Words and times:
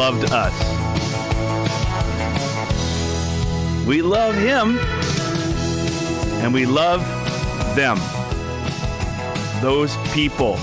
loved 0.00 0.32
us. 0.32 0.56
We 3.86 4.00
love 4.00 4.34
him 4.34 4.78
and 6.40 6.54
we 6.54 6.64
love 6.64 7.02
them. 7.76 7.98
Those 9.60 9.94
people, 10.14 10.58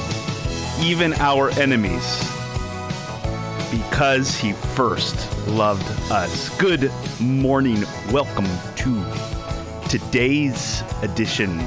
even 0.82 1.14
our 1.14 1.52
enemies, 1.52 2.20
because 3.70 4.36
he 4.36 4.54
first 4.54 5.16
loved 5.50 5.86
us. 6.12 6.50
Good 6.58 6.92
morning. 7.20 7.84
Welcome 8.12 8.48
to 8.78 9.06
today's 9.88 10.82
edition. 11.04 11.60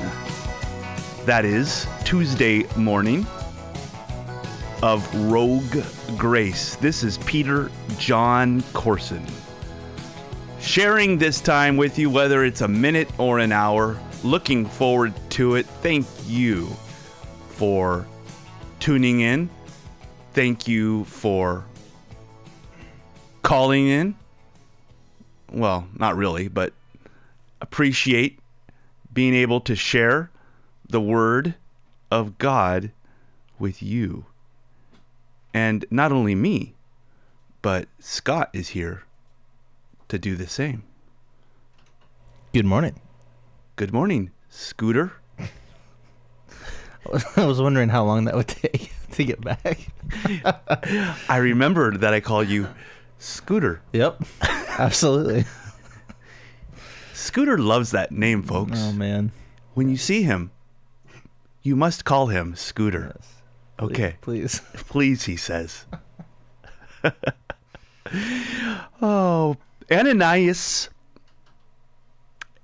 That 1.24 1.44
is 1.44 1.86
Tuesday 2.04 2.64
morning 2.76 3.24
of 4.82 5.08
Rogue 5.30 5.84
Grace. 6.20 6.76
This 6.76 7.02
is 7.02 7.16
Peter 7.24 7.70
John 7.98 8.62
Courson. 8.74 9.24
Sharing 10.60 11.16
this 11.16 11.40
time 11.40 11.78
with 11.78 11.98
you, 11.98 12.10
whether 12.10 12.44
it's 12.44 12.60
a 12.60 12.68
minute 12.68 13.08
or 13.18 13.38
an 13.38 13.52
hour, 13.52 13.98
looking 14.22 14.66
forward 14.66 15.14
to 15.30 15.54
it. 15.54 15.64
Thank 15.64 16.06
you 16.26 16.66
for 17.48 18.06
tuning 18.80 19.20
in. 19.20 19.48
Thank 20.34 20.68
you 20.68 21.04
for 21.04 21.64
calling 23.40 23.88
in. 23.88 24.14
Well, 25.50 25.88
not 25.98 26.16
really, 26.16 26.48
but 26.48 26.74
appreciate 27.62 28.40
being 29.10 29.32
able 29.32 29.62
to 29.62 29.74
share 29.74 30.30
the 30.86 31.00
word 31.00 31.54
of 32.10 32.36
God 32.36 32.90
with 33.58 33.82
you. 33.82 34.26
And 35.52 35.84
not 35.90 36.12
only 36.12 36.34
me, 36.34 36.74
but 37.62 37.88
Scott 37.98 38.50
is 38.52 38.68
here 38.68 39.02
to 40.08 40.18
do 40.18 40.36
the 40.36 40.46
same. 40.46 40.84
Good 42.52 42.64
morning. 42.64 43.00
Good 43.76 43.92
morning, 43.92 44.30
Scooter. 44.48 45.12
I 47.36 47.44
was 47.44 47.60
wondering 47.60 47.88
how 47.88 48.04
long 48.04 48.24
that 48.24 48.34
would 48.34 48.48
take 48.48 48.92
to 49.12 49.24
get 49.24 49.40
back. 49.40 49.88
I 51.28 51.36
remembered 51.36 52.00
that 52.00 52.12
I 52.12 52.20
call 52.20 52.42
you 52.42 52.68
Scooter. 53.18 53.80
Yep, 53.92 54.22
absolutely. 54.78 55.44
Scooter 57.12 57.58
loves 57.58 57.90
that 57.90 58.12
name, 58.12 58.42
folks. 58.42 58.78
Oh 58.80 58.92
man. 58.92 59.32
When 59.74 59.88
you 59.88 59.96
see 59.96 60.22
him, 60.22 60.50
you 61.62 61.76
must 61.76 62.04
call 62.04 62.28
him 62.28 62.56
Scooter. 62.56 63.12
Yes. 63.16 63.39
Okay. 63.80 64.16
Please. 64.20 64.60
Please, 64.74 65.24
he 65.24 65.36
says. 65.36 65.86
oh, 69.02 69.56
Ananias 69.90 70.90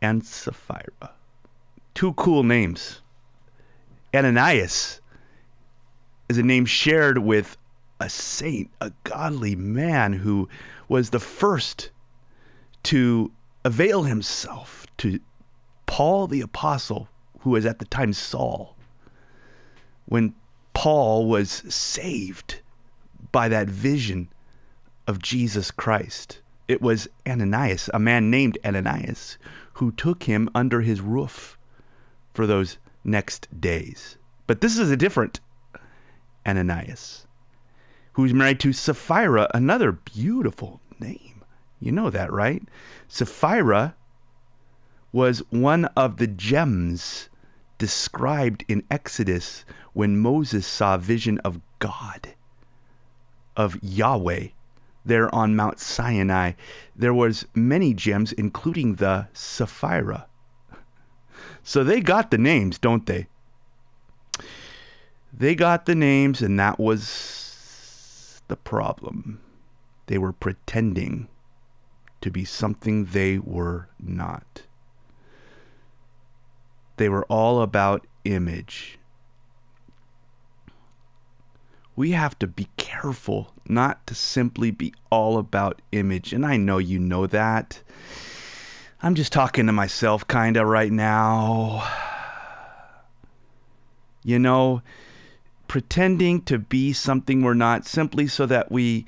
and 0.02 0.24
Sapphira. 0.24 1.12
Two 1.94 2.12
cool 2.14 2.42
names. 2.42 3.00
Ananias 4.14 5.00
is 6.28 6.38
a 6.38 6.42
name 6.42 6.66
shared 6.66 7.18
with 7.18 7.56
a 8.00 8.10
saint, 8.10 8.70
a 8.80 8.92
godly 9.04 9.56
man 9.56 10.12
who 10.12 10.48
was 10.88 11.10
the 11.10 11.20
first 11.20 11.90
to 12.82 13.32
avail 13.64 14.02
himself 14.02 14.86
to 14.98 15.18
Paul 15.86 16.26
the 16.26 16.42
Apostle, 16.42 17.08
who 17.40 17.50
was 17.50 17.64
at 17.64 17.78
the 17.78 17.84
time 17.86 18.12
Saul. 18.12 18.76
When 20.06 20.34
Paul 20.76 21.26
was 21.26 21.50
saved 21.74 22.60
by 23.32 23.48
that 23.48 23.66
vision 23.66 24.28
of 25.06 25.22
Jesus 25.22 25.70
Christ. 25.70 26.42
It 26.68 26.82
was 26.82 27.08
Ananias, 27.26 27.88
a 27.94 27.98
man 27.98 28.30
named 28.30 28.58
Ananias, 28.62 29.38
who 29.72 29.90
took 29.90 30.24
him 30.24 30.50
under 30.54 30.82
his 30.82 31.00
roof 31.00 31.56
for 32.34 32.46
those 32.46 32.76
next 33.04 33.48
days. 33.58 34.18
But 34.46 34.60
this 34.60 34.76
is 34.76 34.90
a 34.90 34.98
different 34.98 35.40
Ananias, 36.46 37.26
who's 38.12 38.34
married 38.34 38.60
to 38.60 38.74
Sapphira, 38.74 39.48
another 39.54 39.92
beautiful 39.92 40.82
name. 41.00 41.42
You 41.80 41.90
know 41.90 42.10
that, 42.10 42.30
right? 42.30 42.62
Sapphira 43.08 43.94
was 45.10 45.38
one 45.48 45.86
of 45.96 46.18
the 46.18 46.26
gems 46.26 47.30
described 47.78 48.64
in 48.68 48.82
Exodus 48.90 49.64
when 49.92 50.18
Moses 50.18 50.66
saw 50.66 50.94
a 50.94 50.98
vision 50.98 51.38
of 51.40 51.60
God, 51.78 52.34
of 53.56 53.78
Yahweh, 53.82 54.48
there 55.04 55.32
on 55.34 55.56
Mount 55.56 55.78
Sinai. 55.78 56.52
There 56.94 57.14
was 57.14 57.46
many 57.54 57.94
gems, 57.94 58.32
including 58.32 58.96
the 58.96 59.28
Sapphira. 59.32 60.26
So 61.62 61.84
they 61.84 62.00
got 62.00 62.30
the 62.30 62.38
names, 62.38 62.78
don't 62.78 63.06
they? 63.06 63.28
They 65.32 65.54
got 65.54 65.86
the 65.86 65.94
names, 65.94 66.42
and 66.42 66.58
that 66.58 66.78
was 66.78 68.42
the 68.48 68.56
problem. 68.56 69.40
They 70.06 70.18
were 70.18 70.32
pretending 70.32 71.28
to 72.20 72.30
be 72.30 72.44
something 72.44 73.06
they 73.06 73.38
were 73.38 73.88
not. 73.98 74.65
They 76.96 77.08
were 77.08 77.24
all 77.26 77.62
about 77.62 78.06
image. 78.24 78.98
We 81.94 82.12
have 82.12 82.38
to 82.40 82.46
be 82.46 82.68
careful 82.76 83.52
not 83.68 84.06
to 84.06 84.14
simply 84.14 84.70
be 84.70 84.94
all 85.10 85.38
about 85.38 85.80
image. 85.92 86.32
And 86.32 86.44
I 86.44 86.56
know 86.56 86.78
you 86.78 86.98
know 86.98 87.26
that. 87.26 87.82
I'm 89.02 89.14
just 89.14 89.32
talking 89.32 89.66
to 89.66 89.72
myself 89.72 90.26
kind 90.26 90.56
of 90.56 90.66
right 90.66 90.92
now. 90.92 91.86
You 94.22 94.40
know, 94.40 94.82
pretending 95.68 96.42
to 96.42 96.58
be 96.58 96.92
something 96.92 97.42
we're 97.42 97.54
not 97.54 97.86
simply 97.86 98.26
so 98.26 98.44
that 98.46 98.72
we 98.72 99.06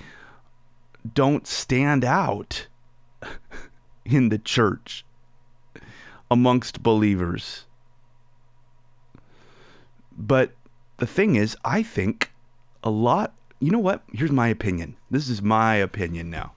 don't 1.13 1.45
stand 1.45 2.05
out 2.05 2.69
in 4.05 4.29
the 4.29 4.39
church 4.39 5.05
amongst 6.31 6.85
believers. 6.85 7.65
But 10.19 10.53
the 10.97 11.07
thing 11.07 11.37
is, 11.37 11.57
I 11.65 11.83
think 11.83 12.33
a 12.83 12.91
lot, 12.91 13.35
you 13.61 13.71
know 13.71 13.79
what? 13.79 14.03
Here's 14.13 14.33
my 14.33 14.49
opinion. 14.49 14.97
This 15.11 15.29
is 15.29 15.41
my 15.41 15.77
opinion 15.77 16.29
now. 16.29 16.53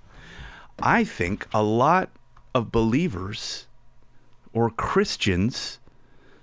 I 0.81 1.03
think 1.03 1.47
a 1.53 1.61
lot 1.61 2.09
of 2.55 2.71
believers 2.71 3.67
or 4.51 4.71
Christians 4.71 5.77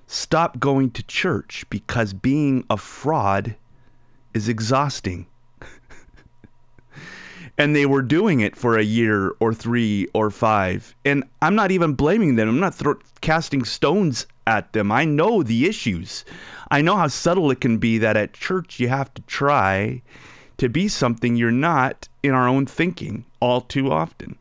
stop 0.07 0.61
going 0.61 0.93
to 0.93 1.03
church 1.03 1.65
because 1.69 2.13
being 2.13 2.65
a 2.71 2.77
fraud 2.77 3.57
is 4.33 4.49
exhausting. 4.49 5.27
And 7.59 7.75
they 7.75 7.85
were 7.85 8.03
doing 8.03 8.41
it 8.41 8.57
for 8.57 8.79
a 8.79 8.85
year 8.85 9.35
or 9.41 9.53
three 9.53 10.07
or 10.15 10.31
five. 10.31 10.95
And 11.05 11.25
I'm 11.43 11.57
not 11.57 11.73
even 11.73 11.95
blaming 11.95 12.37
them. 12.37 12.49
I'm 12.49 12.61
not 12.61 12.81
casting 13.21 13.65
stones 13.65 14.27
at 14.47 14.73
them. 14.73 14.93
I 14.93 15.05
know 15.05 15.43
the 15.43 15.67
issues. 15.67 16.25
I 16.71 16.81
know 16.81 16.97
how 16.97 17.09
subtle 17.09 17.51
it 17.51 17.61
can 17.61 17.79
be 17.79 17.99
that 17.99 18.17
at 18.17 18.33
church 18.33 18.79
you 18.79 18.89
have 18.89 19.13
to 19.15 19.23
try 19.23 20.03
to 20.59 20.69
be 20.69 20.87
something 20.89 21.37
you're 21.37 21.51
not 21.51 22.09
in 22.23 22.33
our 22.33 22.49
own 22.49 22.65
thinking 22.65 23.25
all 23.41 23.61
too 23.61 23.91
often. 23.91 24.39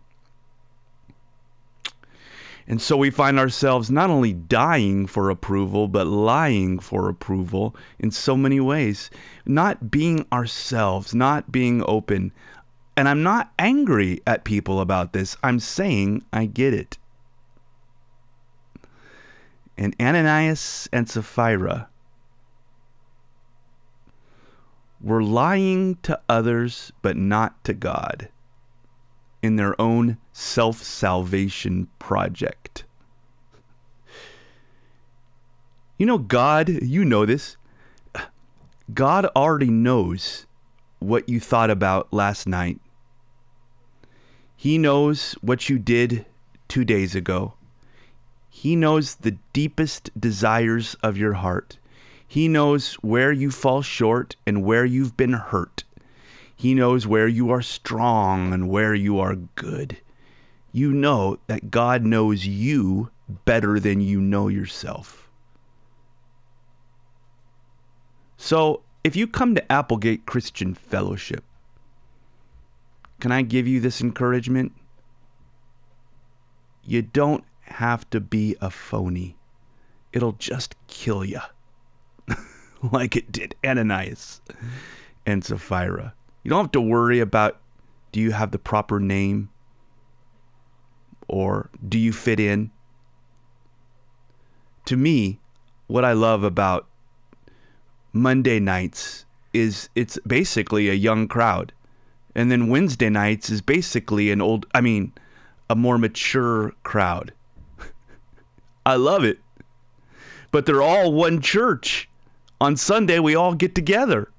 And 2.69 2.81
so 2.81 2.98
we 2.98 3.10
find 3.10 3.40
ourselves 3.40 3.90
not 3.90 4.10
only 4.10 4.34
dying 4.34 5.08
for 5.08 5.30
approval, 5.30 5.88
but 5.88 6.06
lying 6.06 6.80
for 6.80 7.08
approval 7.08 7.74
in 7.98 8.12
so 8.12 8.36
many 8.36 8.60
ways. 8.60 9.10
Not 9.46 9.90
being 9.90 10.25
ourselves, 10.34 11.16
not 11.16 11.50
being 11.50 11.81
open. 11.88 12.34
And 12.98 13.08
I'm 13.08 13.22
not 13.22 13.54
angry 13.60 14.22
at 14.26 14.44
people 14.44 14.82
about 14.82 15.14
this. 15.14 15.38
I'm 15.44 15.60
saying 15.60 16.26
I 16.34 16.48
get 16.48 16.74
it. 16.74 16.98
And 19.78 19.96
Ananias 20.02 20.90
and 20.92 21.08
Sapphira 21.08 21.90
were 25.00 25.22
lying 25.22 25.98
to 25.98 26.20
others, 26.28 26.92
but 27.04 27.16
not 27.16 27.64
to 27.66 27.76
God 27.76 28.30
in 29.44 29.58
their 29.58 29.80
own 29.80 30.18
self 30.34 30.82
salvation 30.82 31.90
project. 32.00 32.84
You 36.00 36.08
know, 36.08 36.18
God, 36.18 36.70
you 36.70 37.06
know 37.06 37.28
this. 37.28 37.58
God 38.92 39.28
already 39.36 39.70
knows 39.70 40.48
what 40.98 41.30
you 41.30 41.40
thought 41.40 41.70
about 41.70 42.12
last 42.12 42.48
night. 42.48 42.80
He 44.59 44.80
knows 44.80 45.33
what 45.42 45.69
you 45.69 45.77
did 45.77 46.25
two 46.68 46.83
days 46.83 47.13
ago. 47.13 47.54
He 48.50 48.75
knows 48.75 49.15
the 49.15 49.38
deepest 49.54 50.09
desires 50.19 50.95
of 51.04 51.15
your 51.15 51.33
heart. 51.33 51.77
He 52.27 52.48
knows 52.48 52.95
where 52.95 53.31
you 53.31 53.51
fall 53.51 53.83
short 53.83 54.36
and 54.48 54.63
where 54.63 54.83
you've 54.83 55.15
been 55.15 55.33
hurt. 55.33 55.83
He 56.56 56.74
knows 56.74 57.06
where 57.06 57.27
you 57.27 57.51
are 57.51 57.62
strong 57.62 58.51
and 58.51 58.68
where 58.68 58.95
you 58.95 59.19
are 59.19 59.36
good. 59.36 59.98
You 60.71 60.92
know 60.92 61.38
that 61.45 61.69
God 61.69 62.04
knows 62.04 62.48
you 62.48 63.12
better 63.45 63.80
than 63.80 64.01
you 64.01 64.19
know 64.19 64.48
yourself. 64.48 65.30
So, 68.38 68.81
if 69.04 69.15
you 69.15 69.27
come 69.27 69.54
to 69.54 69.71
Applegate 69.71 70.25
Christian 70.25 70.74
Fellowship, 70.74 71.44
can 73.19 73.31
I 73.31 73.42
give 73.42 73.68
you 73.68 73.80
this 73.80 74.02
encouragement? 74.02 74.74
You 76.84 77.02
don't 77.02 77.44
have 77.62 78.10
to 78.12 78.19
be 78.19 78.56
a 78.62 78.69
phony. 78.69 79.38
It'll 80.14 80.34
just 80.34 80.75
kill 80.88 81.25
you. 81.25 81.42
like 82.92 83.16
it 83.16 83.31
did 83.31 83.56
Ananias 83.66 84.42
and 85.25 85.44
Sapphira. 85.44 86.14
You 86.44 86.50
don't 86.50 86.66
have 86.66 86.72
to 86.72 86.81
worry 86.81 87.19
about 87.19 87.60
do 88.12 88.22
you 88.22 88.31
have 88.31 88.52
the 88.52 88.60
proper 88.60 89.00
name 89.00 89.50
or 91.28 91.69
do 91.88 91.98
you 91.98 92.14
fit 92.14 92.40
in? 92.40 92.72
To 94.86 94.96
me, 94.96 95.40
what 95.88 96.06
I 96.06 96.14
love 96.14 96.44
about 96.44 96.88
Monday 98.14 98.60
nights 98.60 99.25
is 99.54 99.90
it's 99.96 100.18
basically 100.25 100.90
a 100.90 100.94
young 100.94 101.28
crowd. 101.28 101.74
And 102.38 102.51
then 102.51 102.68
Wednesday 102.68 103.10
nights 103.10 103.50
is 103.50 103.62
basically 103.62 104.30
an 104.30 104.42
old, 104.42 104.68
I 104.72 104.80
mean, 104.80 105.12
a 105.72 105.75
more 105.75 105.98
mature 105.98 106.72
crowd. 106.84 107.34
I 108.86 108.95
love 108.95 109.24
it. 109.24 109.39
But 110.51 110.68
they're 110.68 110.84
all 110.84 111.12
one 111.12 111.42
church. 111.42 112.07
On 112.62 112.78
Sunday, 112.78 113.18
we 113.18 113.34
all 113.34 113.56
get 113.56 113.74
together. 113.74 114.31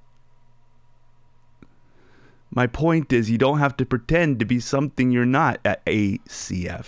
My 2.50 2.68
point 2.68 3.12
is, 3.12 3.30
you 3.30 3.36
don't 3.36 3.58
have 3.58 3.76
to 3.78 3.84
pretend 3.84 4.38
to 4.38 4.44
be 4.46 4.60
something 4.60 5.10
you're 5.10 5.26
not 5.26 5.58
at 5.64 5.84
ACF. 5.84 6.86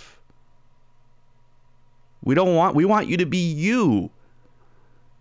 We 2.23 2.35
don't 2.35 2.55
want, 2.55 2.73
we 2.73 2.85
want 2.85 3.07
you 3.07 3.17
to 3.17 3.25
be 3.25 3.51
you. 3.51 4.11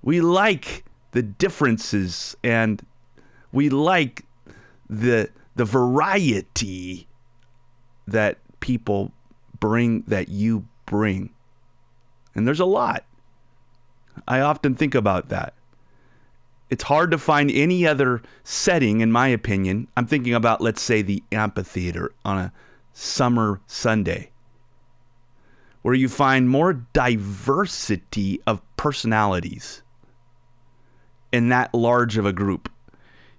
We 0.03 0.21
like 0.21 0.85
the 1.11 1.23
differences 1.23 2.37
and 2.45 2.81
we 3.51 3.71
like 3.71 4.25
the 4.89 5.31
the 5.57 5.65
variety 5.65 7.09
that 8.07 8.39
people 8.61 9.13
bring 9.59 10.03
that 10.07 10.29
you 10.29 10.67
bring. 10.87 11.31
And 12.35 12.47
there's 12.47 12.61
a 12.61 12.65
lot. 12.65 13.05
I 14.27 14.41
often 14.41 14.75
think 14.75 14.95
about 14.95 15.29
that. 15.29 15.55
It's 16.69 16.85
hard 16.85 17.11
to 17.11 17.19
find 17.19 17.51
any 17.51 17.87
other 17.87 18.23
setting, 18.45 19.01
in 19.01 19.11
my 19.11 19.29
opinion. 19.29 19.89
I'm 19.97 20.07
thinking 20.07 20.35
about, 20.35 20.61
let's 20.61 20.83
say, 20.83 21.03
the 21.03 21.23
amphitheater 21.33 22.13
on 22.25 22.39
a 22.39 22.53
summer 22.93 23.61
Sunday, 23.67 24.31
where 25.83 25.95
you 25.95 26.09
find 26.09 26.49
more 26.49 26.75
diversity 26.93 28.41
of 28.47 28.63
personalities 28.77 29.83
in 31.33 31.49
that 31.49 31.75
large 31.75 32.17
of 32.17 32.27
a 32.27 32.33
group. 32.33 32.71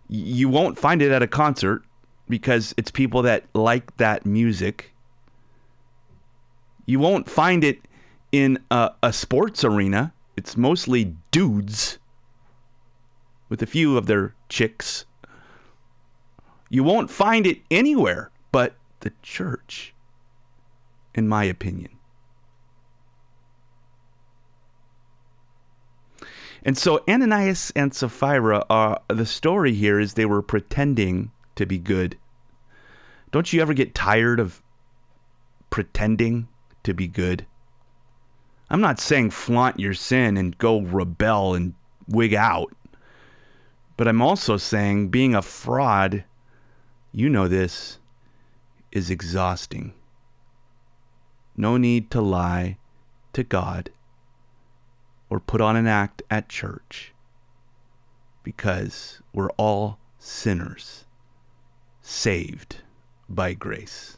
You 0.10 0.50
won't 0.50 0.78
find 0.78 1.02
it 1.02 1.12
at 1.12 1.24
a 1.24 1.28
concert 1.28 1.84
because 2.32 2.74
it's 2.78 2.90
people 2.90 3.22
that 3.22 3.44
like 3.54 3.96
that 3.98 4.26
music. 4.26 4.94
You 6.88 6.98
won't 6.98 7.30
find 7.30 7.64
it 7.64 7.82
in 8.32 8.58
a, 8.72 8.94
a 9.04 9.14
sports 9.14 9.64
arena. 9.64 10.14
It's 10.36 10.58
mostly 10.58 11.16
dudes 11.30 12.00
with 13.50 13.62
a 13.62 13.68
few 13.68 13.98
of 13.98 14.08
their 14.08 14.34
chicks. 14.50 15.06
You 16.70 16.84
won't 16.84 17.12
find 17.12 17.46
it 17.46 17.60
anywhere 17.70 18.32
but 18.52 18.76
the 19.02 19.12
church, 19.22 19.94
in 21.14 21.28
my 21.28 21.44
opinion. 21.44 21.92
And 26.64 26.78
so 26.78 27.04
Ananias 27.10 27.72
and 27.76 27.94
Sapphira 27.94 28.64
are 28.70 29.02
the 29.10 29.26
story 29.26 29.74
here 29.74 30.00
is 30.00 30.14
they 30.14 30.26
were 30.26 30.44
pretending 30.44 31.32
to 31.56 31.66
be 31.66 31.78
good. 31.78 32.18
Don't 33.32 33.54
you 33.54 33.62
ever 33.62 33.74
get 33.74 33.96
tired 33.96 34.40
of 34.40 34.62
pretending 35.70 36.50
to 36.84 36.94
be 36.94 37.08
good? 37.08 37.46
I'm 38.70 38.82
not 38.82 39.00
saying 39.00 39.32
flaunt 39.32 39.80
your 39.80 39.94
sin 39.94 40.38
and 40.38 40.58
go 40.58 40.82
rebel 40.82 41.54
and 41.54 41.74
wig 42.08 42.34
out. 42.34 42.74
But 43.96 44.08
I'm 44.08 44.22
also 44.22 44.58
saying 44.58 45.10
being 45.10 45.34
a 45.34 45.42
fraud, 45.42 46.26
you 47.12 47.30
know 47.30 47.48
this, 47.48 48.00
is 48.92 49.10
exhausting. 49.10 49.94
No 51.56 51.78
need 51.78 52.12
to 52.12 52.22
lie 52.22 52.78
to 53.34 53.44
God 53.44 53.92
or 55.30 55.40
put 55.40 55.62
on 55.62 55.76
an 55.76 55.88
act 55.88 56.22
at 56.30 56.50
church 56.50 57.14
because 58.44 59.22
we're 59.34 59.52
all 59.52 60.00
sinners 60.18 61.06
saved 62.02 62.82
by 63.36 63.54
grace. 63.54 64.18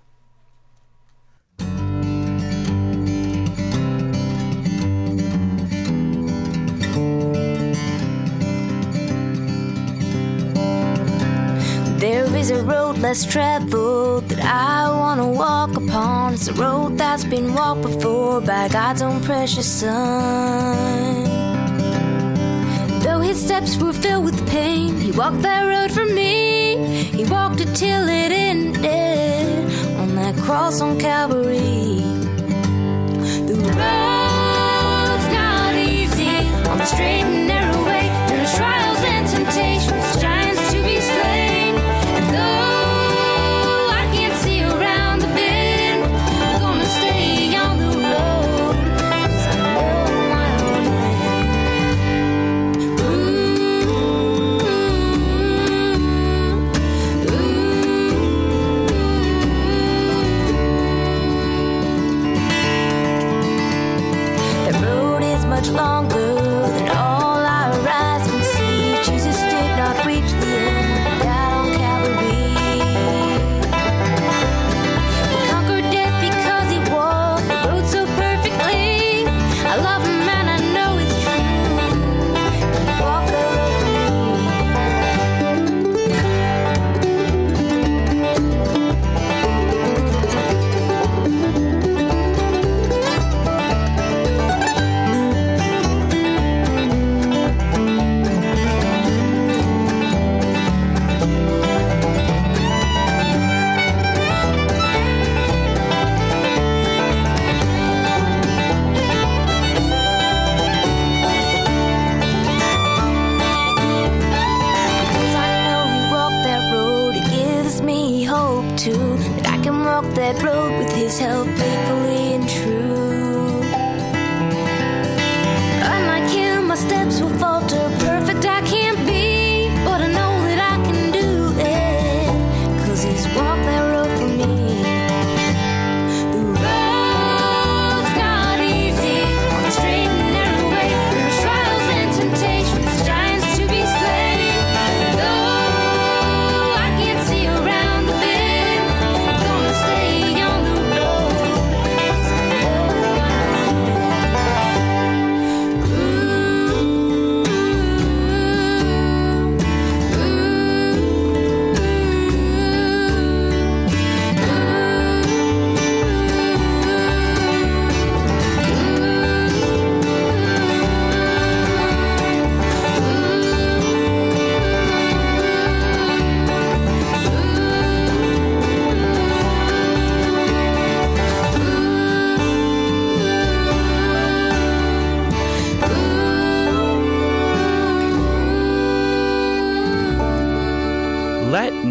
There 12.03 12.25
is 12.35 12.51
a 12.51 12.61
road 12.63 12.97
less 12.97 13.25
traveled 13.25 14.27
that 14.29 14.43
I 14.43 14.89
want 14.89 15.21
to 15.21 15.27
walk 15.27 15.75
upon. 15.77 16.33
It's 16.33 16.49
a 16.49 16.53
road 16.53 16.97
that's 16.97 17.23
been 17.23 17.53
walked 17.53 17.83
before 17.83 18.41
by 18.41 18.67
God's 18.67 19.01
own 19.01 19.21
precious 19.21 19.71
Son. 19.71 21.23
Though 23.03 23.19
his 23.19 23.41
steps 23.41 23.77
were 23.77 23.93
filled 23.93 24.25
with 24.25 24.49
pain, 24.49 24.97
he 24.97 25.11
walked 25.11 25.41
that 25.43 25.63
road 25.63 25.91
for 25.91 26.05
me. 26.05 27.03
He 27.17 27.23
walked 27.25 27.61
it 27.61 27.73
till 27.75 28.07
it 28.09 28.31
ended 28.31 29.02
cross 30.43 30.81
on 30.81 30.99
Calvary. 30.99 32.03
The 33.47 33.55
road's 33.55 35.27
not 35.31 35.73
easy 35.75 36.35
on 36.69 36.77
the 36.77 36.85
straight 36.85 37.42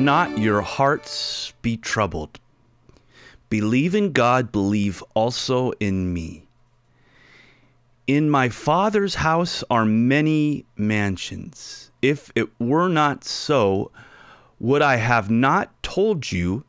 not 0.04 0.38
your 0.38 0.62
hearts 0.62 1.52
be 1.62 1.76
troubled. 1.76 2.40
Believe 3.48 3.94
in 3.94 4.12
God, 4.12 4.50
believe 4.50 5.02
also 5.14 5.72
in 5.72 6.12
me. 6.12 6.46
In 8.06 8.28
my 8.28 8.48
Father's 8.48 9.16
house 9.16 9.62
are 9.70 9.84
many 9.84 10.64
mansions. 10.76 11.90
If 12.00 12.32
it 12.34 12.48
were 12.58 12.88
not 12.88 13.24
so, 13.24 13.92
would 14.58 14.82
I 14.82 14.96
have 14.96 15.30
not 15.30 15.70
told 15.82 16.32
you 16.32 16.64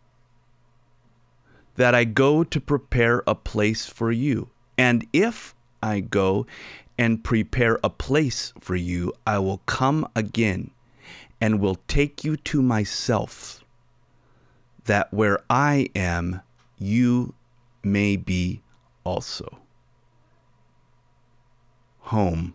that 1.75 1.95
I 1.95 2.03
go 2.03 2.43
to 2.43 2.61
prepare 2.61 3.23
a 3.25 3.33
place 3.33 3.87
for 3.87 4.11
you? 4.11 4.49
And 4.77 5.07
if 5.11 5.55
I 5.81 6.01
go 6.01 6.45
and 6.97 7.23
prepare 7.23 7.79
a 7.83 7.89
place 7.89 8.53
for 8.59 8.75
you, 8.75 9.13
I 9.25 9.39
will 9.39 9.61
come 9.65 10.07
again 10.15 10.69
and 11.43 11.59
will 11.59 11.75
take 11.89 12.23
you 12.23 12.37
to 12.37 12.61
myself, 12.61 13.65
that 14.85 15.13
where 15.13 15.39
I 15.49 15.89
am, 15.93 16.39
you 16.77 17.33
may 17.83 18.15
be 18.15 18.61
also. 19.03 19.59
Home. 21.99 22.53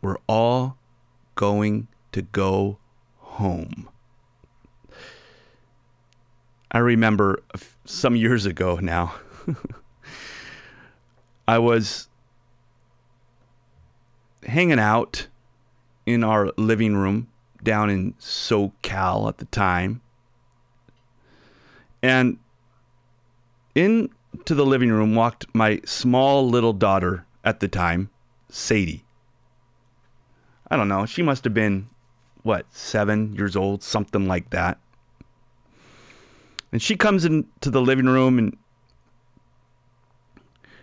We're 0.00 0.18
all 0.28 0.78
going 1.34 1.88
to 2.12 2.22
go 2.22 2.78
home. 3.18 3.88
I 6.70 6.78
remember 6.78 7.42
some 7.84 8.14
years 8.14 8.46
ago 8.46 8.78
now, 8.80 9.16
I 11.48 11.58
was 11.58 12.06
hanging 14.44 14.78
out 14.78 15.26
in 16.06 16.24
our 16.24 16.52
living 16.56 16.96
room 16.96 17.28
down 17.62 17.90
in 17.90 18.12
SoCal 18.14 19.28
at 19.28 19.38
the 19.38 19.44
time. 19.46 20.00
And 22.02 22.38
into 23.74 24.10
the 24.54 24.66
living 24.66 24.90
room 24.90 25.14
walked 25.14 25.46
my 25.54 25.80
small 25.84 26.48
little 26.48 26.72
daughter 26.72 27.24
at 27.44 27.60
the 27.60 27.68
time, 27.68 28.10
Sadie. 28.48 29.04
I 30.70 30.76
don't 30.76 30.88
know, 30.88 31.06
she 31.06 31.22
must 31.22 31.44
have 31.44 31.54
been, 31.54 31.88
what, 32.42 32.66
seven 32.70 33.34
years 33.34 33.56
old, 33.56 33.82
something 33.82 34.26
like 34.26 34.50
that. 34.50 34.78
And 36.72 36.80
she 36.80 36.96
comes 36.96 37.24
into 37.24 37.70
the 37.70 37.82
living 37.82 38.06
room 38.06 38.38
and 38.38 38.56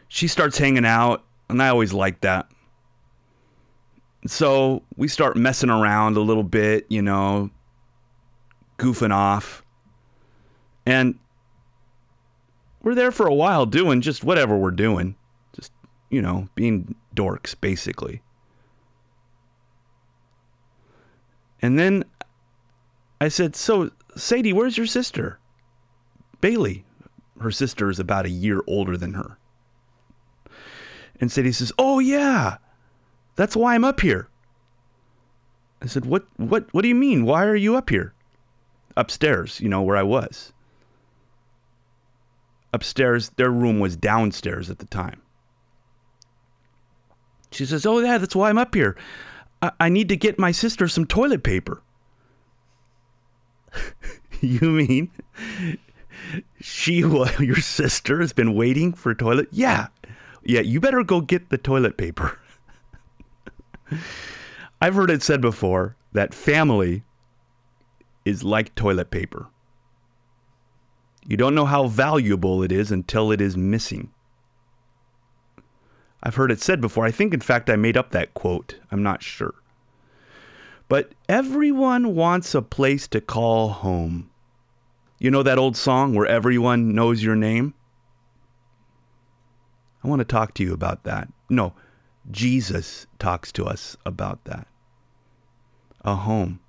she 0.07 0.27
starts 0.27 0.57
hanging 0.57 0.85
out, 0.85 1.23
and 1.49 1.61
I 1.61 1.69
always 1.69 1.93
like 1.93 2.21
that. 2.21 2.47
So 4.27 4.83
we 4.97 5.07
start 5.07 5.37
messing 5.37 5.69
around 5.69 6.17
a 6.17 6.21
little 6.21 6.43
bit, 6.43 6.85
you 6.89 7.01
know, 7.01 7.49
goofing 8.77 9.13
off. 9.13 9.63
And 10.85 11.19
we're 12.81 12.95
there 12.95 13.11
for 13.11 13.27
a 13.27 13.33
while 13.33 13.65
doing 13.65 14.01
just 14.01 14.23
whatever 14.23 14.57
we're 14.57 14.71
doing. 14.71 15.15
Just, 15.53 15.71
you 16.09 16.21
know, 16.21 16.49
being 16.55 16.95
dorks, 17.15 17.55
basically. 17.59 18.21
And 21.61 21.77
then 21.77 22.03
I 23.21 23.27
said, 23.27 23.55
So, 23.55 23.91
Sadie, 24.15 24.53
where's 24.53 24.77
your 24.77 24.85
sister? 24.85 25.39
Bailey. 26.41 26.85
Her 27.39 27.51
sister 27.51 27.89
is 27.89 27.99
about 27.99 28.25
a 28.25 28.29
year 28.29 28.61
older 28.67 28.97
than 28.97 29.13
her. 29.13 29.37
And 31.21 31.31
Sadie 31.31 31.51
says, 31.51 31.71
Oh, 31.77 31.99
yeah, 31.99 32.57
that's 33.39 33.55
why 33.55 33.73
I'm 33.73 33.85
up 33.85 34.01
here. 34.01 34.27
I 35.81 35.87
said, 35.87 36.05
What, 36.05 36.25
what, 36.35 36.67
what 36.73 36.81
do 36.81 36.89
you 36.89 36.95
mean? 36.95 37.25
Why 37.25 37.45
are 37.45 37.55
you 37.55 37.75
up 37.75 37.89
here? 37.89 38.13
Upstairs, 38.97 39.61
you 39.61 39.69
know, 39.69 39.81
where 39.81 39.95
I 39.95 40.03
was. 40.03 40.51
Upstairs, 42.73 43.29
their 43.37 43.49
room 43.49 43.79
was 43.79 43.95
downstairs 43.95 44.69
at 44.69 44.79
the 44.79 44.85
time. 44.85 45.21
She 47.51 47.65
says, 47.65 47.85
Oh, 47.85 47.99
yeah, 47.99 48.17
that's 48.17 48.35
why 48.35 48.49
I'm 48.49 48.57
up 48.57 48.75
here. 48.75 48.97
I, 49.61 49.71
I 49.79 49.89
need 49.89 50.09
to 50.09 50.17
get 50.17 50.37
my 50.37 50.51
sister 50.51 50.87
some 50.89 51.05
toilet 51.05 51.41
paper. 51.41 51.81
you 54.41 54.69
mean 54.69 55.11
she, 56.59 56.95
your 57.39 57.55
sister, 57.61 58.19
has 58.19 58.33
been 58.33 58.53
waiting 58.53 58.91
for 58.91 59.13
toilet? 59.15 59.47
Yeah. 59.51 59.87
Yeah, 60.43 60.61
you 60.61 60.79
better 60.79 61.03
go 61.03 61.21
get 61.21 61.49
the 61.49 61.57
toilet 61.57 61.95
paper. 61.97 62.37
I've 64.81 64.95
heard 64.95 65.11
it 65.11 65.23
said 65.23 65.41
before 65.41 65.95
that 66.13 66.33
family 66.33 67.03
is 68.25 68.43
like 68.43 68.75
toilet 68.75 69.11
paper. 69.11 69.47
You 71.25 71.37
don't 71.37 71.55
know 71.55 71.65
how 71.65 71.87
valuable 71.87 72.63
it 72.63 72.71
is 72.71 72.91
until 72.91 73.31
it 73.31 73.41
is 73.41 73.55
missing. 73.57 74.11
I've 76.23 76.35
heard 76.35 76.51
it 76.51 76.61
said 76.61 76.81
before. 76.81 77.05
I 77.05 77.11
think, 77.11 77.33
in 77.33 77.39
fact, 77.39 77.69
I 77.69 77.75
made 77.75 77.97
up 77.97 78.11
that 78.11 78.33
quote. 78.33 78.79
I'm 78.91 79.03
not 79.03 79.23
sure. 79.23 79.53
But 80.87 81.13
everyone 81.29 82.15
wants 82.15 82.55
a 82.55 82.61
place 82.61 83.07
to 83.09 83.21
call 83.21 83.69
home. 83.69 84.29
You 85.19 85.29
know 85.31 85.43
that 85.43 85.59
old 85.59 85.77
song 85.77 86.15
where 86.15 86.25
everyone 86.25 86.95
knows 86.95 87.23
your 87.23 87.35
name? 87.35 87.73
I 90.03 90.07
want 90.07 90.19
to 90.19 90.25
talk 90.25 90.53
to 90.55 90.63
you 90.63 90.73
about 90.73 91.03
that. 91.03 91.27
No, 91.49 91.73
Jesus 92.31 93.07
talks 93.17 93.51
to 93.53 93.65
us 93.65 93.97
about 94.05 94.45
that. 94.45 94.67
A 96.03 96.15
home 96.15 96.59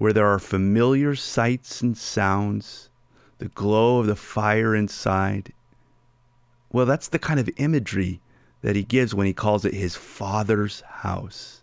where 0.00 0.14
there 0.14 0.26
are 0.26 0.38
familiar 0.38 1.14
sights 1.14 1.82
and 1.82 1.94
sounds, 1.94 2.88
the 3.36 3.48
glow 3.48 3.98
of 3.98 4.06
the 4.06 4.16
fire 4.16 4.74
inside. 4.74 5.52
Well, 6.72 6.86
that's 6.86 7.08
the 7.08 7.18
kind 7.18 7.38
of 7.38 7.50
imagery 7.58 8.22
that 8.62 8.76
he 8.76 8.82
gives 8.82 9.14
when 9.14 9.26
he 9.26 9.34
calls 9.34 9.66
it 9.66 9.74
his 9.74 9.96
father's 9.96 10.80
house. 10.80 11.62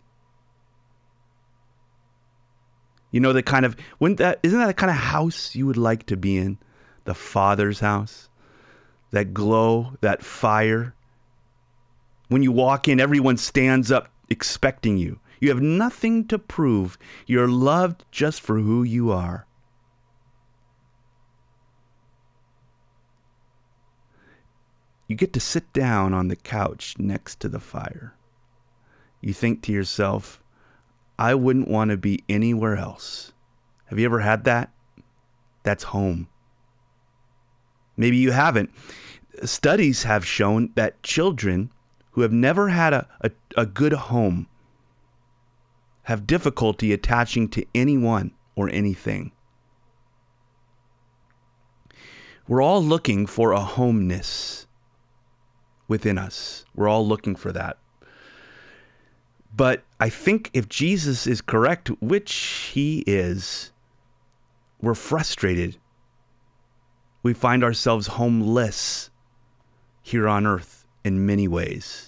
You 3.10 3.20
know 3.20 3.34
the 3.34 3.42
kind 3.42 3.66
of 3.66 3.76
wouldn't 4.00 4.20
that 4.20 4.40
isn't 4.44 4.60
that 4.60 4.68
the 4.68 4.74
kind 4.76 4.92
of 4.92 4.98
house 4.98 5.56
you 5.56 5.66
would 5.66 5.76
like 5.76 6.06
to 6.06 6.16
be 6.16 6.38
in? 6.38 6.60
The 7.06 7.16
father's 7.16 7.80
house? 7.80 8.30
That 9.10 9.34
glow, 9.34 9.94
that 10.02 10.22
fire. 10.22 10.94
When 12.28 12.44
you 12.44 12.52
walk 12.52 12.88
in, 12.88 13.00
everyone 13.00 13.38
stands 13.38 13.92
up 13.92 14.10
expecting 14.30 14.98
you. 14.98 15.20
You 15.40 15.50
have 15.50 15.62
nothing 15.62 16.26
to 16.28 16.40
prove. 16.40 16.98
You're 17.26 17.48
loved 17.48 18.04
just 18.12 18.42
for 18.42 18.60
who 18.60 18.84
you 18.84 19.12
are. 19.12 19.46
You 25.08 25.16
get 25.16 25.32
to 25.34 25.40
sit 25.40 25.72
down 25.72 26.14
on 26.14 26.28
the 26.28 26.36
couch 26.36 26.96
next 26.98 27.40
to 27.40 27.48
the 27.48 27.62
fire. 27.62 28.14
You 29.22 29.32
think 29.32 29.62
to 29.64 29.72
yourself, 29.72 30.42
I 31.18 31.34
wouldn't 31.34 31.70
want 31.70 31.92
to 31.92 31.98
be 31.98 32.24
anywhere 32.28 32.76
else. 32.76 33.32
Have 33.86 34.00
you 34.00 34.06
ever 34.06 34.20
had 34.20 34.44
that? 34.44 34.72
That's 35.64 35.86
home. 35.86 36.28
Maybe 37.96 38.18
you 38.18 38.32
haven't. 38.32 38.70
Studies 39.44 40.04
have 40.04 40.26
shown 40.26 40.72
that 40.76 41.02
children 41.04 41.72
who 42.18 42.24
have 42.24 42.34
never 42.34 42.70
had 42.70 42.94
a, 42.94 43.08
a, 43.22 43.30
a 43.56 43.64
good 43.64 43.94
home 43.94 44.48
have 46.06 46.26
difficulty 46.26 46.92
attaching 46.92 47.48
to 47.48 47.64
anyone 47.76 48.32
or 48.56 48.68
anything. 48.72 49.32
We're 52.48 52.64
all 52.64 52.84
looking 52.84 53.28
for 53.28 53.52
a 53.52 53.60
homeness 53.60 54.66
within 55.88 56.18
us. 56.18 56.66
We're 56.74 56.88
all 56.88 57.08
looking 57.08 57.36
for 57.36 57.52
that. 57.52 57.78
But 59.56 59.84
I 60.00 60.10
think 60.10 60.50
if 60.56 60.68
Jesus 60.68 61.28
is 61.28 61.40
correct, 61.40 61.90
which 62.02 62.34
he 62.74 63.04
is, 63.06 63.72
we're 64.82 64.96
frustrated. 64.96 65.78
We 67.22 67.36
find 67.36 67.64
ourselves 67.64 68.08
homeless 68.08 69.12
here 70.02 70.28
on 70.28 70.48
earth 70.48 70.84
in 71.04 71.26
many 71.26 71.48
ways. 71.48 72.07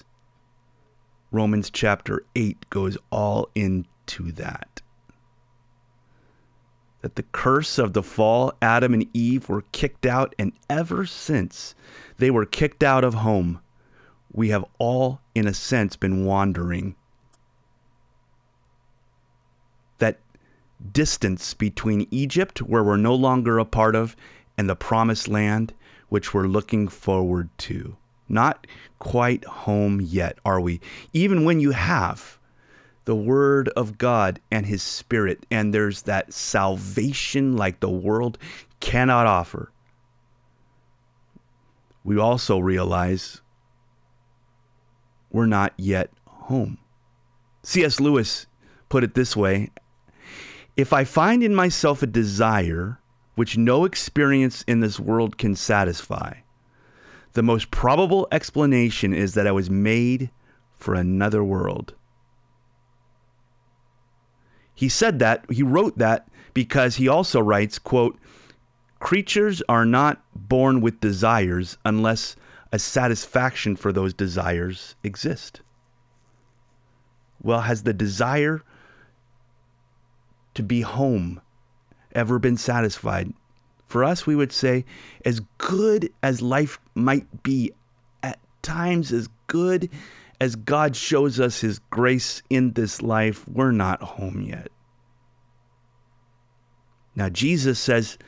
Romans 1.31 1.69
chapter 1.69 2.25
8 2.35 2.69
goes 2.69 2.97
all 3.11 3.49
into 3.53 4.31
that. 4.31 4.81
That 7.01 7.15
the 7.15 7.23
curse 7.23 7.77
of 7.77 7.93
the 7.93 8.03
fall, 8.03 8.53
Adam 8.61 8.93
and 8.93 9.07
Eve 9.13 9.47
were 9.47 9.63
kicked 9.71 10.05
out, 10.05 10.33
and 10.39 10.53
ever 10.69 11.05
since 11.05 11.75
they 12.17 12.31
were 12.31 12.45
kicked 12.45 12.83
out 12.83 13.03
of 13.03 13.13
home, 13.13 13.61
we 14.31 14.49
have 14.49 14.65
all, 14.79 15.21
in 15.35 15.47
a 15.47 15.53
sense, 15.53 15.95
been 15.95 16.25
wandering. 16.25 16.95
That 19.99 20.19
distance 20.91 21.53
between 21.53 22.07
Egypt, 22.09 22.61
where 22.61 22.83
we're 22.83 22.97
no 22.97 23.15
longer 23.15 23.59
a 23.59 23.65
part 23.65 23.95
of, 23.95 24.15
and 24.57 24.67
the 24.67 24.75
promised 24.75 25.27
land, 25.27 25.73
which 26.09 26.33
we're 26.33 26.47
looking 26.47 26.87
forward 26.87 27.49
to. 27.59 27.97
Not 28.29 28.67
quite 28.99 29.43
home 29.43 29.99
yet, 29.99 30.37
are 30.45 30.61
we? 30.61 30.79
Even 31.11 31.43
when 31.43 31.59
you 31.59 31.71
have 31.71 32.37
the 33.05 33.15
Word 33.15 33.69
of 33.69 33.97
God 33.97 34.39
and 34.51 34.67
His 34.67 34.83
Spirit, 34.83 35.45
and 35.49 35.73
there's 35.73 36.03
that 36.03 36.31
salvation 36.31 37.57
like 37.57 37.79
the 37.79 37.89
world 37.89 38.37
cannot 38.79 39.25
offer. 39.25 39.71
We 42.03 42.19
also 42.19 42.59
realize 42.59 43.41
we're 45.31 45.47
not 45.47 45.73
yet 45.75 46.11
home. 46.25 46.77
C.S. 47.63 47.99
Lewis 47.99 48.45
put 48.89 49.03
it 49.03 49.15
this 49.15 49.35
way 49.35 49.71
If 50.77 50.93
I 50.93 51.03
find 51.03 51.43
in 51.43 51.53
myself 51.53 52.01
a 52.03 52.07
desire 52.07 52.99
which 53.35 53.57
no 53.57 53.85
experience 53.85 54.63
in 54.67 54.81
this 54.81 54.99
world 54.99 55.37
can 55.37 55.55
satisfy, 55.55 56.39
the 57.33 57.43
most 57.43 57.71
probable 57.71 58.27
explanation 58.31 59.13
is 59.13 59.33
that 59.33 59.47
I 59.47 59.51
was 59.51 59.69
made 59.69 60.29
for 60.73 60.95
another 60.95 61.43
world. 61.43 61.93
He 64.73 64.89
said 64.89 65.19
that, 65.19 65.45
he 65.51 65.61
wrote 65.61 65.97
that 65.97 66.27
because 66.53 66.95
he 66.95 67.07
also 67.07 67.39
writes, 67.39 67.77
quote, 67.77 68.17
creatures 68.99 69.61
are 69.67 69.85
not 69.85 70.23
born 70.33 70.81
with 70.81 71.01
desires 71.01 71.77
unless 71.83 72.35
a 72.71 72.79
satisfaction 72.79 73.75
for 73.75 73.91
those 73.91 74.13
desires 74.13 74.95
exist. 75.03 75.61
Well, 77.41 77.61
has 77.61 77.83
the 77.83 77.93
desire 77.93 78.61
to 80.53 80.63
be 80.63 80.81
home 80.81 81.41
ever 82.13 82.39
been 82.39 82.57
satisfied? 82.57 83.33
For 83.89 84.03
us, 84.03 84.27
we 84.27 84.35
would 84.35 84.51
say, 84.51 84.85
as 85.25 85.41
good 85.57 86.13
as 86.21 86.43
life 86.43 86.79
might 86.93 87.41
be, 87.41 87.73
at 88.21 88.37
times 88.61 89.11
as 89.11 89.27
good 89.47 89.89
as 90.39 90.55
God 90.55 90.95
shows 90.95 91.39
us 91.39 91.61
His 91.61 91.79
grace 91.89 92.43
in 92.51 92.73
this 92.73 93.01
life, 93.01 93.47
we're 93.47 93.71
not 93.71 94.01
home 94.03 94.41
yet. 94.41 94.71
Now, 97.15 97.29
Jesus 97.29 97.79
says 97.79 98.19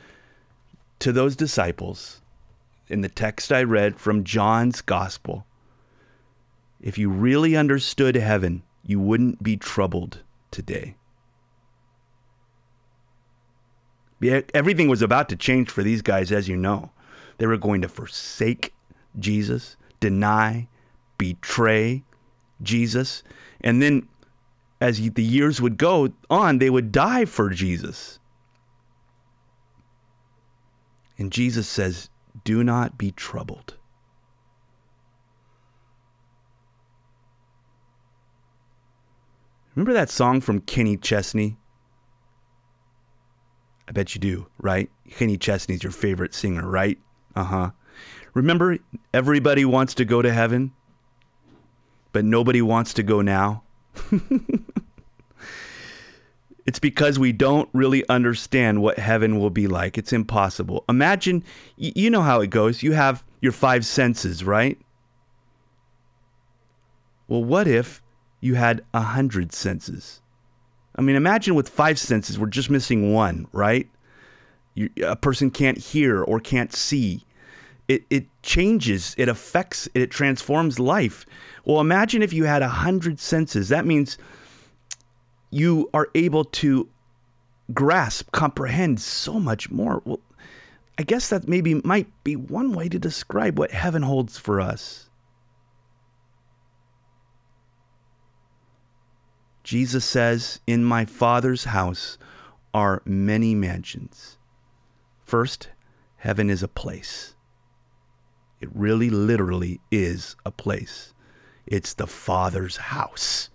to 0.98 1.12
those 1.12 1.36
disciples 1.36 2.20
in 2.88 3.02
the 3.02 3.08
text 3.08 3.52
I 3.52 3.62
read 3.62 4.00
from 4.00 4.24
John's 4.24 4.80
Gospel 4.80 5.46
if 6.80 6.98
you 6.98 7.08
really 7.08 7.54
understood 7.54 8.16
heaven, 8.16 8.64
you 8.84 8.98
wouldn't 8.98 9.44
be 9.44 9.56
troubled 9.56 10.24
today. 10.50 10.96
Everything 14.22 14.88
was 14.88 15.02
about 15.02 15.28
to 15.30 15.36
change 15.36 15.70
for 15.70 15.82
these 15.82 16.02
guys, 16.02 16.30
as 16.30 16.48
you 16.48 16.56
know. 16.56 16.90
They 17.38 17.46
were 17.46 17.56
going 17.56 17.82
to 17.82 17.88
forsake 17.88 18.72
Jesus, 19.18 19.76
deny, 20.00 20.68
betray 21.18 22.04
Jesus. 22.62 23.22
And 23.60 23.82
then, 23.82 24.08
as 24.80 25.00
the 25.10 25.22
years 25.22 25.60
would 25.60 25.76
go 25.76 26.12
on, 26.30 26.58
they 26.58 26.70
would 26.70 26.92
die 26.92 27.24
for 27.24 27.50
Jesus. 27.50 28.18
And 31.18 31.32
Jesus 31.32 31.68
says, 31.68 32.10
Do 32.44 32.64
not 32.64 32.98
be 32.98 33.12
troubled. 33.12 33.76
Remember 39.74 39.92
that 39.94 40.10
song 40.10 40.40
from 40.40 40.60
Kenny 40.60 40.96
Chesney? 40.96 41.56
I 43.92 43.94
bet 43.94 44.14
you 44.14 44.22
do, 44.22 44.46
right? 44.56 44.90
Kenny 45.10 45.36
Chesney's 45.36 45.82
your 45.82 45.92
favorite 45.92 46.32
singer, 46.32 46.66
right? 46.66 46.98
Uh 47.36 47.44
huh. 47.44 47.70
Remember, 48.32 48.78
everybody 49.12 49.66
wants 49.66 49.92
to 49.96 50.06
go 50.06 50.22
to 50.22 50.32
heaven, 50.32 50.72
but 52.10 52.24
nobody 52.24 52.62
wants 52.62 52.94
to 52.94 53.02
go 53.02 53.20
now? 53.20 53.64
it's 56.64 56.78
because 56.78 57.18
we 57.18 57.32
don't 57.32 57.68
really 57.74 58.02
understand 58.08 58.80
what 58.80 58.98
heaven 58.98 59.38
will 59.38 59.50
be 59.50 59.66
like. 59.66 59.98
It's 59.98 60.14
impossible. 60.14 60.86
Imagine, 60.88 61.44
you 61.76 62.08
know 62.08 62.22
how 62.22 62.40
it 62.40 62.48
goes. 62.48 62.82
You 62.82 62.92
have 62.92 63.22
your 63.42 63.52
five 63.52 63.84
senses, 63.84 64.42
right? 64.42 64.80
Well, 67.28 67.44
what 67.44 67.68
if 67.68 68.00
you 68.40 68.54
had 68.54 68.86
a 68.94 69.02
hundred 69.02 69.52
senses? 69.52 70.21
I 70.96 71.02
mean, 71.02 71.16
imagine 71.16 71.54
with 71.54 71.68
five 71.68 71.98
senses, 71.98 72.38
we're 72.38 72.46
just 72.46 72.70
missing 72.70 73.12
one, 73.12 73.46
right? 73.52 73.88
You, 74.74 74.90
a 75.04 75.16
person 75.16 75.50
can't 75.50 75.78
hear 75.78 76.22
or 76.22 76.40
can't 76.40 76.72
see. 76.72 77.24
It, 77.88 78.04
it 78.10 78.26
changes, 78.42 79.14
it 79.18 79.28
affects, 79.28 79.88
it 79.94 80.10
transforms 80.10 80.78
life. 80.78 81.26
Well, 81.64 81.80
imagine 81.80 82.22
if 82.22 82.32
you 82.32 82.44
had 82.44 82.62
a 82.62 82.68
hundred 82.68 83.20
senses. 83.20 83.68
That 83.68 83.86
means 83.86 84.18
you 85.50 85.90
are 85.92 86.08
able 86.14 86.44
to 86.44 86.88
grasp, 87.72 88.30
comprehend 88.32 89.00
so 89.00 89.38
much 89.38 89.70
more. 89.70 90.02
Well, 90.04 90.20
I 90.98 91.02
guess 91.02 91.28
that 91.30 91.48
maybe 91.48 91.74
might 91.74 92.08
be 92.22 92.36
one 92.36 92.72
way 92.72 92.88
to 92.88 92.98
describe 92.98 93.58
what 93.58 93.70
heaven 93.70 94.02
holds 94.02 94.38
for 94.38 94.60
us. 94.60 95.08
Jesus 99.62 100.04
says, 100.04 100.60
In 100.66 100.84
my 100.84 101.04
Father's 101.04 101.64
house 101.64 102.18
are 102.74 103.02
many 103.04 103.54
mansions. 103.54 104.38
First, 105.24 105.68
heaven 106.16 106.50
is 106.50 106.62
a 106.62 106.68
place. 106.68 107.34
It 108.60 108.68
really, 108.74 109.10
literally 109.10 109.80
is 109.90 110.36
a 110.44 110.50
place. 110.50 111.14
It's 111.66 111.94
the 111.94 112.06
Father's 112.06 112.76
house. 112.76 113.50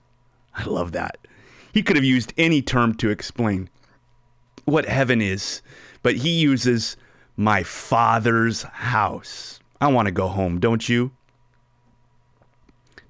I 0.53 0.63
love 0.65 0.91
that. 0.93 1.17
He 1.73 1.83
could 1.83 1.95
have 1.95 2.05
used 2.05 2.33
any 2.37 2.61
term 2.61 2.95
to 2.95 3.09
explain 3.09 3.69
what 4.65 4.85
heaven 4.85 5.21
is, 5.21 5.61
but 6.01 6.17
he 6.17 6.31
uses 6.31 6.97
my 7.35 7.63
Father's 7.63 8.63
house. 8.63 9.59
I 9.79 9.87
want 9.87 10.07
to 10.07 10.11
go 10.11 10.27
home, 10.27 10.59
don't 10.59 10.89
you? 10.89 11.11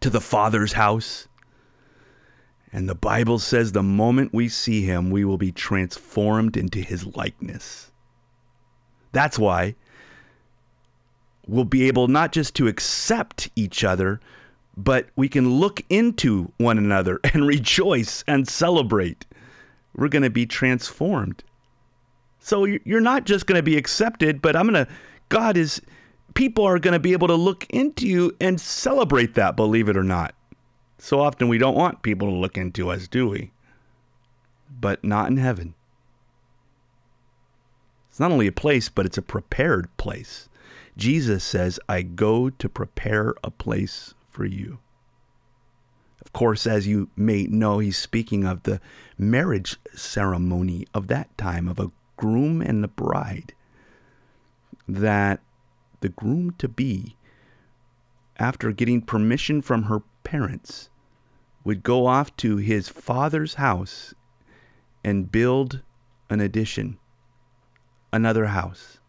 To 0.02 0.10
the 0.10 0.22
Father's 0.22 0.74
house. 0.74 1.28
And 2.72 2.90
the 2.90 2.96
Bible 2.96 3.40
says 3.40 3.72
the 3.72 3.84
moment 3.84 4.34
we 4.34 4.50
see 4.50 4.84
him, 4.84 5.10
we 5.10 5.24
will 5.24 5.38
be 5.38 5.52
transformed 5.52 6.58
into 6.58 6.80
his 6.80 7.06
likeness. 7.16 7.92
That's 9.12 9.40
why 9.40 9.76
we'll 11.48 11.66
be 11.66 11.88
able 11.88 12.08
not 12.08 12.32
just 12.32 12.56
to 12.56 12.68
accept 12.68 13.50
each 13.56 13.84
other, 13.84 14.20
but 14.76 15.08
we 15.16 15.30
can 15.30 15.60
look 15.60 15.82
into 15.90 16.52
one 16.58 16.78
another 16.78 17.20
and 17.34 17.48
rejoice 17.48 18.24
and 18.28 18.48
celebrate. 18.48 19.26
We're 19.96 20.10
going 20.10 20.24
to 20.24 20.30
be 20.30 20.46
transformed. 20.46 21.44
So 22.40 22.66
you're 22.66 23.02
not 23.02 23.26
just 23.26 23.48
going 23.48 23.58
to 23.58 23.64
be 23.64 23.78
accepted, 23.78 24.42
but 24.42 24.56
I'm 24.56 24.70
going 24.70 24.86
to, 24.86 24.92
God 25.30 25.58
is, 25.58 25.82
people 26.34 26.64
are 26.66 26.80
going 26.80 26.94
to 26.94 27.00
be 27.00 27.14
able 27.14 27.28
to 27.28 27.36
look 27.36 27.66
into 27.70 28.08
you 28.08 28.36
and 28.40 28.62
celebrate 28.62 29.34
that, 29.34 29.56
believe 29.56 29.90
it 29.90 29.98
or 29.98 30.04
not. 30.04 30.36
So 31.08 31.22
often 31.22 31.48
we 31.48 31.58
don't 31.58 31.78
want 31.78 32.02
people 32.02 32.28
to 32.28 32.36
look 32.36 32.58
into 32.58 32.90
us, 32.90 33.08
do 33.08 33.30
we? 33.30 33.54
But 34.70 35.06
not 35.06 35.30
in 35.30 35.38
heaven. 35.38 35.74
It's 38.10 38.20
not 38.20 38.34
only 38.34 38.46
a 38.46 38.52
place, 38.52 38.90
but 38.90 39.06
it's 39.06 39.18
a 39.18 39.22
prepared 39.22 39.88
place. 39.96 40.50
Jesus 40.98 41.46
says, 41.46 41.80
I 41.88 42.02
go 42.02 42.50
to 42.50 42.68
prepare 42.68 43.36
a 43.42 43.50
place 43.50 44.16
for 44.30 44.44
you. 44.44 44.80
Of 46.26 46.34
course, 46.34 46.68
as 46.68 46.88
you 46.88 47.10
may 47.16 47.44
know, 47.44 47.80
he's 47.80 47.98
speaking 47.98 48.44
of 48.44 48.64
the 48.64 48.82
marriage 49.18 49.78
ceremony 49.96 50.88
of 50.94 51.08
that 51.08 51.38
time 51.38 51.70
of 51.70 51.80
a 51.80 51.90
groom 52.18 52.62
and 52.62 52.84
a 52.84 52.90
bride. 52.90 53.54
That 54.90 55.40
the 56.02 56.10
groom 56.10 56.52
to 56.58 56.68
be, 56.68 57.16
after 58.36 58.74
getting 58.74 59.02
permission 59.02 59.62
from 59.62 59.84
her 59.84 60.02
parents, 60.26 60.90
would 61.68 61.84
go 61.84 62.06
off 62.08 62.34
to 62.38 62.56
his 62.56 62.88
father's 62.88 63.56
house 63.56 64.16
and 65.04 65.30
build 65.30 65.82
an 66.30 66.40
addition, 66.40 66.98
another 68.14 68.46
house. 68.46 69.00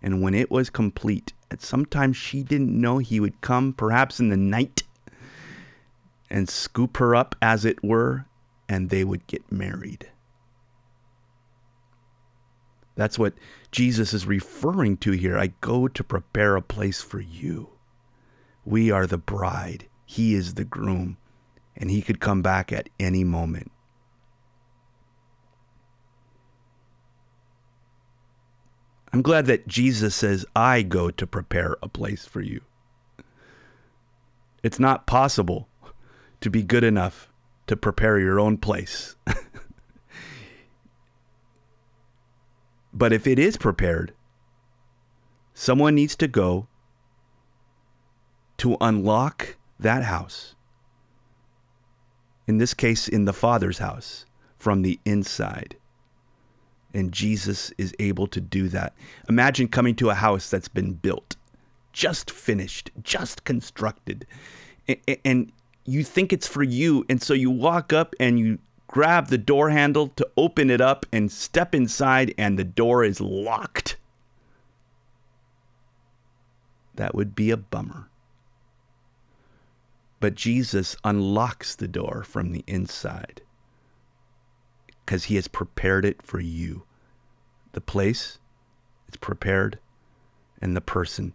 And 0.00 0.22
when 0.22 0.32
it 0.32 0.48
was 0.48 0.70
complete, 0.70 1.32
and 1.50 1.60
sometimes 1.60 2.16
she 2.16 2.44
didn't 2.44 2.80
know 2.80 2.98
he 2.98 3.18
would 3.18 3.40
come, 3.40 3.72
perhaps 3.72 4.20
in 4.20 4.28
the 4.28 4.36
night, 4.36 4.84
and 6.30 6.48
scoop 6.48 6.98
her 6.98 7.16
up, 7.16 7.34
as 7.42 7.64
it 7.64 7.82
were, 7.82 8.26
and 8.68 8.88
they 8.88 9.02
would 9.02 9.26
get 9.26 9.50
married. 9.50 10.08
That's 12.94 13.18
what 13.18 13.34
Jesus 13.72 14.14
is 14.14 14.24
referring 14.24 14.98
to 14.98 15.10
here. 15.10 15.36
I 15.36 15.48
go 15.60 15.88
to 15.88 16.04
prepare 16.04 16.54
a 16.54 16.62
place 16.62 17.02
for 17.02 17.18
you. 17.18 17.70
We 18.64 18.92
are 18.92 19.08
the 19.08 19.18
bride. 19.18 19.88
He 20.06 20.34
is 20.34 20.54
the 20.54 20.64
groom, 20.64 21.16
and 21.82 21.90
he 21.90 22.00
could 22.00 22.20
come 22.20 22.40
back 22.42 22.72
at 22.72 22.88
any 23.00 23.24
moment. 23.24 23.72
I'm 29.12 29.20
glad 29.20 29.46
that 29.46 29.66
Jesus 29.66 30.14
says, 30.14 30.46
I 30.54 30.82
go 30.82 31.10
to 31.10 31.26
prepare 31.26 31.76
a 31.82 31.88
place 31.88 32.24
for 32.24 32.40
you. 32.40 32.60
It's 34.62 34.78
not 34.78 35.08
possible 35.08 35.66
to 36.40 36.48
be 36.48 36.62
good 36.62 36.84
enough 36.84 37.28
to 37.66 37.76
prepare 37.76 38.20
your 38.20 38.38
own 38.38 38.58
place. 38.58 39.16
but 42.94 43.12
if 43.12 43.26
it 43.26 43.40
is 43.40 43.56
prepared, 43.56 44.14
someone 45.52 45.96
needs 45.96 46.14
to 46.14 46.28
go 46.28 46.68
to 48.58 48.76
unlock 48.80 49.56
that 49.80 50.04
house. 50.04 50.54
In 52.46 52.58
this 52.58 52.74
case, 52.74 53.08
in 53.08 53.24
the 53.24 53.32
Father's 53.32 53.78
house, 53.78 54.26
from 54.58 54.82
the 54.82 54.98
inside. 55.04 55.76
And 56.94 57.12
Jesus 57.12 57.72
is 57.78 57.94
able 57.98 58.26
to 58.26 58.40
do 58.40 58.68
that. 58.68 58.94
Imagine 59.28 59.68
coming 59.68 59.94
to 59.96 60.10
a 60.10 60.14
house 60.14 60.50
that's 60.50 60.68
been 60.68 60.92
built, 60.94 61.36
just 61.92 62.30
finished, 62.30 62.90
just 63.02 63.44
constructed. 63.44 64.26
And 65.24 65.52
you 65.84 66.04
think 66.04 66.32
it's 66.32 66.46
for 66.46 66.62
you. 66.62 67.04
And 67.08 67.22
so 67.22 67.32
you 67.34 67.50
walk 67.50 67.92
up 67.92 68.14
and 68.20 68.38
you 68.38 68.58
grab 68.88 69.28
the 69.28 69.38
door 69.38 69.70
handle 69.70 70.08
to 70.08 70.28
open 70.36 70.68
it 70.68 70.80
up 70.80 71.06
and 71.12 71.32
step 71.32 71.74
inside, 71.74 72.34
and 72.36 72.58
the 72.58 72.64
door 72.64 73.04
is 73.04 73.20
locked. 73.20 73.96
That 76.96 77.14
would 77.14 77.34
be 77.34 77.50
a 77.50 77.56
bummer. 77.56 78.08
But 80.22 80.36
Jesus 80.36 80.94
unlocks 81.02 81.74
the 81.74 81.88
door 81.88 82.22
from 82.22 82.52
the 82.52 82.62
inside 82.68 83.42
because 85.04 85.24
he 85.24 85.34
has 85.34 85.48
prepared 85.48 86.04
it 86.04 86.22
for 86.22 86.38
you. 86.38 86.84
The 87.72 87.80
place 87.80 88.38
is 89.08 89.16
prepared 89.16 89.80
and 90.60 90.76
the 90.76 90.80
person. 90.80 91.32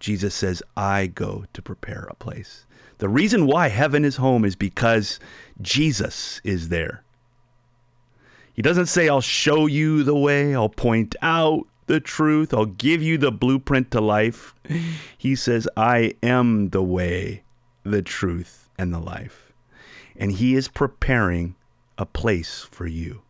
Jesus 0.00 0.34
says, 0.34 0.64
I 0.76 1.06
go 1.06 1.44
to 1.52 1.62
prepare 1.62 2.08
a 2.10 2.16
place. 2.16 2.66
The 2.98 3.08
reason 3.08 3.46
why 3.46 3.68
heaven 3.68 4.04
is 4.04 4.16
home 4.16 4.44
is 4.44 4.56
because 4.56 5.20
Jesus 5.62 6.40
is 6.42 6.70
there. 6.70 7.04
He 8.52 8.62
doesn't 8.62 8.86
say, 8.86 9.08
I'll 9.08 9.20
show 9.20 9.66
you 9.66 10.02
the 10.02 10.16
way, 10.16 10.56
I'll 10.56 10.68
point 10.68 11.14
out 11.22 11.68
the 11.86 12.00
truth, 12.00 12.52
I'll 12.52 12.66
give 12.66 13.00
you 13.00 13.16
the 13.16 13.30
blueprint 13.30 13.92
to 13.92 14.00
life. 14.00 14.56
He 15.16 15.36
says, 15.36 15.68
I 15.76 16.14
am 16.20 16.70
the 16.70 16.82
way, 16.82 17.44
the 17.82 18.02
truth, 18.02 18.68
and 18.78 18.92
the 18.92 18.98
life. 18.98 19.52
And 20.16 20.32
He 20.32 20.54
is 20.54 20.68
preparing 20.68 21.56
a 21.98 22.06
place 22.06 22.66
for 22.70 22.86
you. 22.86 23.22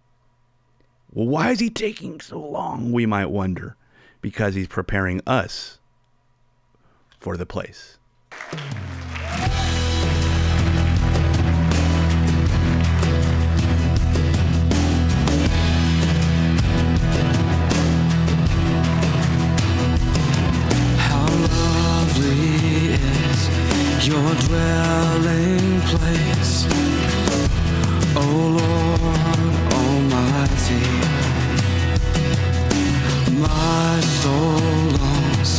Well, 1.13 1.27
why 1.27 1.51
is 1.51 1.61
He 1.61 1.71
taking 1.71 2.21
so 2.21 2.41
long? 2.41 2.93
We 2.93 3.07
might 3.07 3.27
wonder. 3.27 3.77
Because 4.21 4.55
He's 4.55 4.69
preparing 4.69 5.21
us 5.27 5.79
for 7.19 7.37
the 7.37 7.47
place. 7.47 7.99
Your 24.11 24.35
dwelling 24.47 25.81
place, 25.93 26.67
O 28.17 28.27
Lord 28.59 29.55
Almighty. 29.81 30.87
My 33.39 34.01
soul 34.21 34.63
longs 34.99 35.53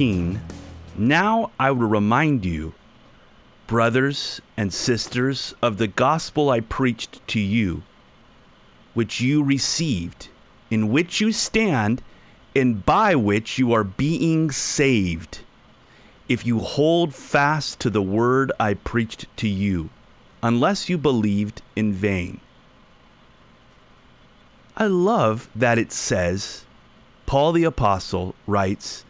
now 0.00 1.50
I 1.58 1.70
will 1.72 1.86
remind 1.86 2.46
you, 2.46 2.72
brothers 3.66 4.40
and 4.56 4.72
sisters, 4.72 5.52
of 5.60 5.76
the 5.76 5.88
gospel 5.88 6.48
I 6.48 6.60
preached 6.60 7.20
to 7.28 7.38
you, 7.38 7.82
which 8.94 9.20
you 9.20 9.42
received, 9.42 10.28
in 10.70 10.88
which 10.88 11.20
you 11.20 11.32
stand, 11.32 12.00
and 12.56 12.86
by 12.86 13.14
which 13.14 13.58
you 13.58 13.74
are 13.74 13.84
being 13.84 14.50
saved, 14.50 15.40
if 16.30 16.46
you 16.46 16.60
hold 16.60 17.14
fast 17.14 17.78
to 17.80 17.90
the 17.90 18.00
word 18.00 18.50
I 18.58 18.72
preached 18.72 19.26
to 19.36 19.48
you, 19.48 19.90
unless 20.42 20.88
you 20.88 20.96
believed 20.96 21.60
in 21.76 21.92
vain. 21.92 22.40
I 24.78 24.86
love 24.86 25.50
that 25.54 25.76
it 25.76 25.92
says, 25.92 26.64
Paul 27.26 27.52
the 27.52 27.64
Apostle 27.64 28.34
writes, 28.46 29.04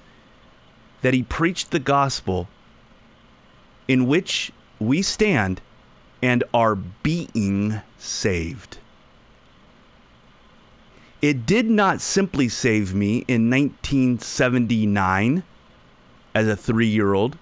that 1.02 1.14
he 1.14 1.22
preached 1.22 1.70
the 1.70 1.78
gospel 1.78 2.48
in 3.88 4.06
which 4.06 4.52
we 4.78 5.02
stand 5.02 5.60
and 6.22 6.44
are 6.52 6.74
being 6.74 7.80
saved. 7.98 8.78
It 11.22 11.44
did 11.44 11.68
not 11.68 12.00
simply 12.00 12.48
save 12.48 12.94
me 12.94 13.26
in 13.28 13.50
1979 13.50 15.42
as 16.34 16.48
a 16.48 16.56
three 16.56 16.86
year 16.86 17.12
old, 17.12 17.36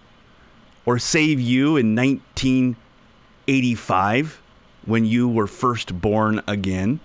or 0.85 0.99
save 0.99 1.39
you 1.39 1.77
in 1.77 1.95
1985 1.95 4.43
when 4.85 5.05
you 5.05 5.29
were 5.29 5.47
first 5.47 6.01
born 6.01 6.43
again. 6.47 6.99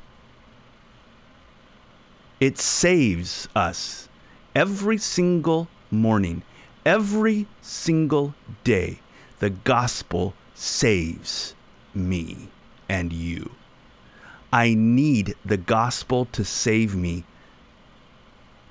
It 2.39 2.58
saves 2.58 3.48
us 3.56 4.10
every 4.56 4.98
single 4.98 5.68
morning, 5.93 6.43
every 6.86 7.47
single 7.62 8.36
day. 8.63 8.99
The 9.39 9.51
gospel 9.51 10.34
saves 10.53 11.56
me 11.93 12.49
and 12.89 13.13
you. 13.13 13.51
I 14.51 14.73
need 14.73 15.36
the 15.43 15.58
gospel 15.58 16.25
to 16.25 16.45
save 16.45 16.95
me 16.95 17.23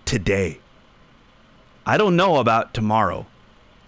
today. 0.04 0.60
I 1.84 1.96
don't 1.96 2.16
know 2.16 2.36
about 2.36 2.72
tomorrow. 2.74 3.26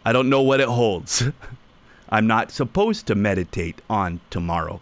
I 0.04 0.12
don't 0.12 0.28
know 0.28 0.42
what 0.42 0.60
it 0.60 0.68
holds. 0.68 1.22
I'm 2.08 2.26
not 2.26 2.50
supposed 2.50 3.06
to 3.06 3.14
meditate 3.14 3.80
on 3.88 4.20
tomorrow. 4.30 4.80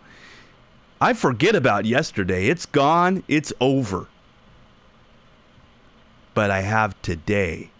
I 1.01 1.15
forget 1.15 1.57
about 1.57 1.85
yesterday. 1.85 2.47
It's 2.47 2.65
gone, 2.65 3.25
it's 3.27 3.53
over. 3.61 4.07
But 6.33 6.51
I 6.51 6.61
have 6.61 7.01
today. 7.03 7.72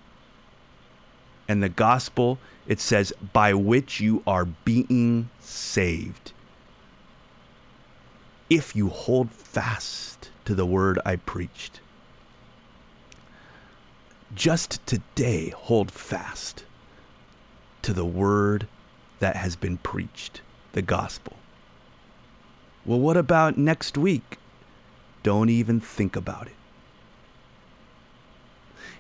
And 1.49 1.63
the 1.63 1.69
gospel, 1.69 2.39
it 2.67 2.81
says, 2.81 3.13
by 3.33 3.55
which 3.55 4.01
you 4.01 4.23
are 4.27 4.45
being 4.45 5.31
saved. 5.41 6.33
If 8.49 8.77
you 8.77 8.89
hold 8.89 9.31
fast 9.31 10.31
to 10.45 10.55
the 10.55 10.67
word 10.67 10.99
I 11.05 11.17
preached 11.17 11.81
just 14.35 14.85
today 14.87 15.51
hold 15.51 15.91
fast 15.91 16.65
to 17.83 17.93
the 17.93 18.05
word 18.05 18.67
that 19.19 19.37
has 19.37 19.57
been 19.57 19.77
preached, 19.79 20.41
the 20.73 20.83
gospel. 20.83 21.37
Well, 22.85 23.01
what 23.01 23.17
about 23.17 23.59
next 23.59 23.99
week? 23.99 24.39
Don't 25.23 25.49
even 25.49 25.81
think 25.81 26.17
about 26.17 26.47
it. 26.47 26.55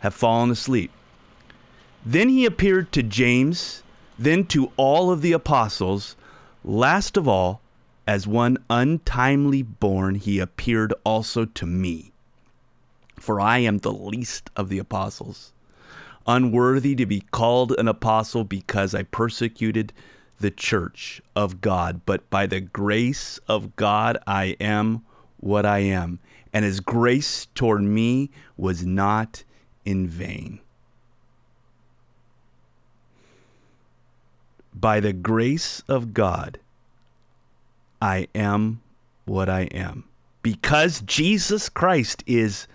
have 0.00 0.14
fallen 0.14 0.50
asleep. 0.50 0.90
Then 2.04 2.28
he 2.28 2.44
appeared 2.44 2.92
to 2.92 3.02
James, 3.02 3.82
then 4.18 4.44
to 4.46 4.72
all 4.76 5.10
of 5.10 5.20
the 5.22 5.32
apostles. 5.32 6.16
Last 6.64 7.16
of 7.16 7.28
all, 7.28 7.60
as 8.06 8.26
one 8.26 8.58
untimely 8.70 9.62
born, 9.62 10.14
he 10.14 10.38
appeared 10.38 10.94
also 11.04 11.44
to 11.44 11.66
me. 11.66 12.12
For 13.16 13.40
I 13.40 13.58
am 13.58 13.78
the 13.78 13.92
least 13.92 14.50
of 14.56 14.68
the 14.68 14.78
apostles, 14.78 15.52
unworthy 16.26 16.94
to 16.94 17.04
be 17.04 17.20
called 17.20 17.72
an 17.72 17.88
apostle 17.88 18.44
because 18.44 18.94
I 18.94 19.02
persecuted 19.02 19.92
the 20.40 20.50
church 20.50 21.20
of 21.34 21.60
God. 21.60 22.02
But 22.06 22.30
by 22.30 22.46
the 22.46 22.60
grace 22.60 23.38
of 23.48 23.76
God, 23.76 24.18
I 24.26 24.56
am 24.60 25.04
what 25.36 25.66
I 25.66 25.80
am. 25.80 26.20
And 26.52 26.64
his 26.64 26.80
grace 26.80 27.46
toward 27.54 27.82
me 27.82 28.30
was 28.56 28.86
not 28.86 29.44
in 29.88 30.06
vain. 30.06 30.60
By 34.74 35.00
the 35.00 35.14
grace 35.14 35.82
of 35.88 36.12
God, 36.12 36.60
I 38.02 38.28
am 38.34 38.82
what 39.24 39.48
I 39.48 39.62
am. 39.72 40.04
Because 40.42 41.00
Jesus 41.00 41.70
Christ 41.70 42.22
is 42.26 42.68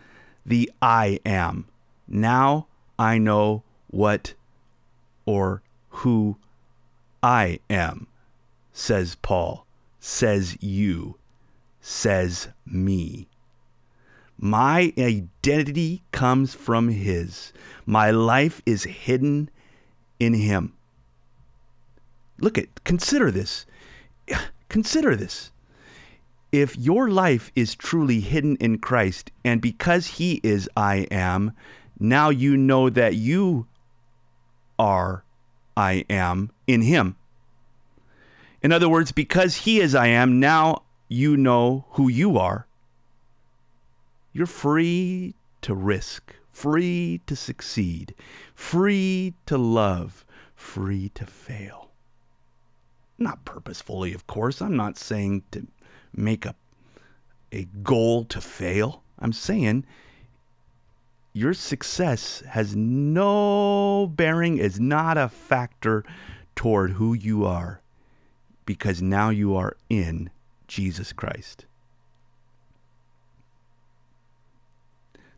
the 0.44 0.72
I 0.82 1.20
am. 1.24 1.68
Now 2.08 2.66
I 2.98 3.20
know 3.20 3.62
what 3.92 4.34
or 5.28 5.62
who 5.90 6.38
I 7.22 7.60
am, 7.70 8.08
says 8.74 9.16
Paul, 9.22 9.68
says 10.00 10.58
you, 10.62 11.18
says 11.80 12.48
me. 12.66 13.28
My 14.44 14.92
identity 15.00 16.04
comes 16.12 16.54
from 16.54 16.90
His. 16.90 17.54
My 17.86 18.12
life 18.12 18.62
is 18.66 18.84
hidden 18.84 19.50
in 20.20 20.34
Him. 20.34 20.74
Look 22.40 22.58
at, 22.58 22.84
consider 22.84 23.32
this. 23.32 23.66
Consider 24.68 25.16
this 25.16 25.52
if 26.52 26.78
your 26.78 27.10
life 27.10 27.54
is 27.56 27.74
truly 27.74 28.20
hidden 28.20 28.58
in 28.58 28.80
Christ, 28.80 29.32
and 29.46 29.62
because 29.62 30.18
He 30.18 30.42
is 30.44 30.70
I 30.76 31.08
am, 31.10 31.54
now 31.98 32.30
you 32.30 32.58
know 32.58 32.90
that 32.90 33.16
you 33.16 33.68
are 34.78 35.24
I 35.78 36.04
am 36.10 36.52
in 36.68 36.82
Him. 36.82 37.16
In 38.62 38.74
other 38.74 38.90
words, 38.90 39.14
because 39.14 39.56
He 39.64 39.80
is 39.80 39.96
I 39.96 40.08
am, 40.08 40.42
now 40.42 40.84
you 41.08 41.38
know 41.38 41.86
who 41.92 42.10
you 42.10 42.38
are. 42.38 42.68
You're 44.34 44.48
free 44.48 45.36
to 45.62 45.74
risk, 45.74 46.36
free 46.52 47.22
to 47.28 47.36
succeed, 47.36 48.16
free 48.54 49.36
to 49.46 49.58
love, 49.58 50.26
free 50.56 51.10
to 51.16 51.26
fail. 51.26 51.92
Not 53.18 53.46
purposefully, 53.46 54.14
of 54.14 54.28
course. 54.28 54.62
I'm 54.62 54.76
not 54.76 54.98
saying 54.98 55.44
to 55.52 55.68
make 56.14 56.46
a 56.46 56.56
a 57.54 57.66
goal 57.84 58.26
to 58.26 58.42
fail. 58.42 59.04
I'm 59.20 59.32
saying 59.32 59.86
your 61.32 61.54
success 61.54 62.44
has 62.50 62.76
no 62.76 64.08
bearing, 64.08 64.58
is 64.58 64.80
not 64.80 65.18
a 65.18 65.30
factor 65.30 66.04
toward 66.56 66.92
who 66.92 67.14
you 67.14 67.46
are 67.46 67.82
because 68.66 69.02
now 69.02 69.30
you 69.30 69.56
are 69.56 69.78
in 69.90 70.30
Jesus 70.68 71.14
Christ. 71.14 71.66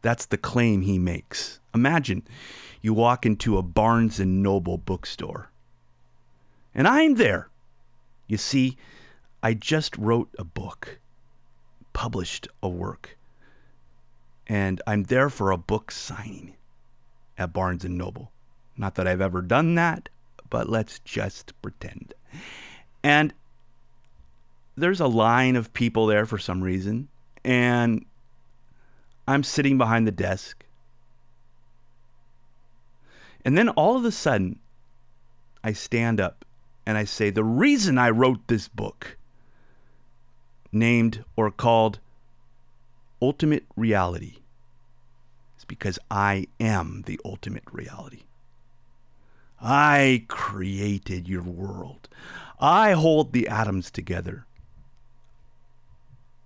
That's 0.05 0.27
the 0.27 0.37
claim 0.37 0.83
he 0.83 0.99
makes. 0.99 1.59
Imagine 1.73 2.27
you 2.83 2.93
walk 2.93 3.25
into 3.25 3.57
a 3.57 3.63
Barnes 3.63 4.19
and 4.19 4.43
Noble 4.43 4.77
bookstore, 4.77 5.49
and 6.75 6.87
I'm 6.87 7.15
there. 7.15 7.49
You 8.27 8.37
see, 8.37 8.77
I 9.41 9.55
just 9.55 9.97
wrote 9.97 10.29
a 10.37 10.43
book, 10.43 10.99
published 11.93 12.47
a 12.61 12.69
work, 12.69 13.17
and 14.45 14.79
I'm 14.85 15.05
there 15.05 15.31
for 15.31 15.49
a 15.49 15.57
book 15.57 15.89
signing 15.89 16.53
at 17.35 17.51
Barnes 17.51 17.83
and 17.83 17.97
Noble. 17.97 18.31
Not 18.77 18.93
that 18.95 19.07
I've 19.07 19.21
ever 19.21 19.41
done 19.41 19.73
that, 19.73 20.09
but 20.51 20.69
let's 20.69 20.99
just 20.99 21.59
pretend. 21.63 22.13
And 23.03 23.33
there's 24.75 24.99
a 24.99 25.07
line 25.07 25.55
of 25.55 25.73
people 25.73 26.05
there 26.05 26.27
for 26.27 26.37
some 26.37 26.61
reason, 26.61 27.07
and 27.43 28.05
I'm 29.27 29.43
sitting 29.43 29.77
behind 29.77 30.05
the 30.05 30.11
desk. 30.11 30.65
And 33.43 33.57
then 33.57 33.69
all 33.69 33.95
of 33.95 34.05
a 34.05 34.11
sudden, 34.11 34.59
I 35.63 35.73
stand 35.73 36.19
up 36.19 36.45
and 36.85 36.97
I 36.97 37.05
say, 37.05 37.29
The 37.29 37.43
reason 37.43 37.97
I 37.97 38.09
wrote 38.09 38.47
this 38.47 38.67
book, 38.67 39.17
named 40.71 41.23
or 41.35 41.51
called 41.51 41.99
Ultimate 43.21 43.65
Reality, 43.75 44.37
is 45.57 45.65
because 45.65 45.97
I 46.09 46.47
am 46.59 47.03
the 47.05 47.19
ultimate 47.25 47.63
reality. 47.71 48.23
I 49.61 50.25
created 50.27 51.27
your 51.27 51.43
world. 51.43 52.09
I 52.59 52.91
hold 52.91 53.33
the 53.33 53.47
atoms 53.47 53.89
together. 53.89 54.45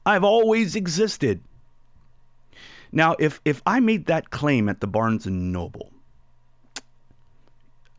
I've 0.05 0.23
always 0.23 0.75
existed. 0.75 1.41
Now, 2.91 3.15
if, 3.19 3.39
if 3.45 3.61
I 3.65 3.79
made 3.79 4.05
that 4.07 4.31
claim 4.31 4.67
at 4.67 4.81
the 4.81 4.87
Barnes 4.87 5.25
and 5.25 5.51
Noble, 5.51 5.91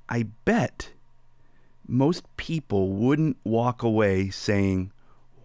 I 0.09 0.25
bet 0.45 0.91
most 1.87 2.25
people 2.37 2.91
wouldn't 2.91 3.37
walk 3.45 3.83
away 3.83 4.31
saying, 4.31 4.93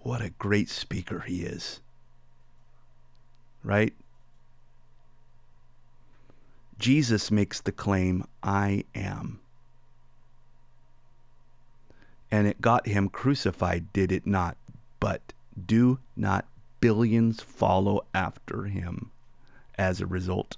What 0.01 0.21
a 0.21 0.31
great 0.31 0.69
speaker 0.69 1.21
he 1.21 1.43
is. 1.43 1.81
Right? 3.63 3.93
Jesus 6.79 7.31
makes 7.31 7.61
the 7.61 7.71
claim, 7.71 8.25
I 8.43 8.83
am. 8.93 9.39
And 12.31 12.47
it 12.47 12.59
got 12.59 12.87
him 12.87 13.07
crucified, 13.09 13.93
did 13.93 14.11
it 14.11 14.25
not? 14.25 14.57
But 14.99 15.33
do 15.65 15.99
not 16.17 16.45
billions 16.81 17.41
follow 17.41 18.05
after 18.13 18.65
him 18.65 19.11
as 19.77 20.01
a 20.01 20.05
result? 20.05 20.57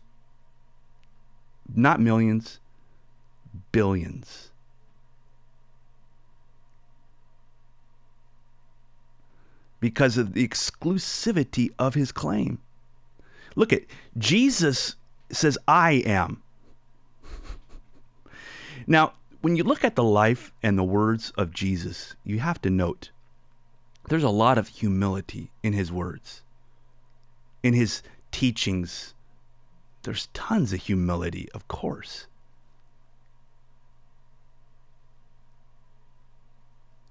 Not 1.74 2.00
millions, 2.00 2.60
billions. 3.72 4.52
Because 9.80 10.18
of 10.18 10.34
the 10.34 10.48
exclusivity 10.48 11.70
of 11.78 11.94
his 11.94 12.12
claim. 12.12 12.60
Look 13.56 13.72
at 13.72 13.84
Jesus 14.18 14.96
says, 15.32 15.58
I 15.68 16.04
am. 16.06 16.42
now, 18.88 19.14
when 19.42 19.56
you 19.56 19.64
look 19.64 19.84
at 19.84 19.96
the 19.96 20.04
life 20.04 20.52
and 20.64 20.78
the 20.78 20.84
words 20.84 21.32
of 21.38 21.54
Jesus, 21.54 22.16
you 22.24 22.40
have 22.40 22.62
to 22.62 22.70
note 22.70 23.12
there's 24.10 24.24
a 24.24 24.30
lot 24.30 24.58
of 24.58 24.70
humility 24.70 25.52
in 25.64 25.74
his 25.74 25.92
words, 25.92 26.42
in 27.62 27.74
his 27.74 28.02
teachings. 28.32 29.14
There's 30.04 30.28
tons 30.34 30.74
of 30.74 30.82
humility, 30.82 31.50
of 31.54 31.68
course. 31.68 32.28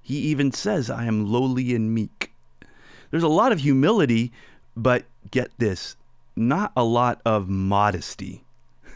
He 0.03 0.19
even 0.19 0.53
says, 0.53 0.89
I 0.89 1.05
am 1.05 1.27
lowly 1.27 1.75
and 1.75 1.93
meek. 1.93 2.33
There's 3.11 3.23
a 3.23 3.29
lot 3.29 3.53
of 3.53 3.61
humility, 3.61 4.33
but 4.77 5.05
get 5.31 5.51
this 5.59 5.97
not 6.37 6.71
a 6.77 6.85
lot 6.85 7.21
of 7.25 7.49
modesty, 7.49 8.45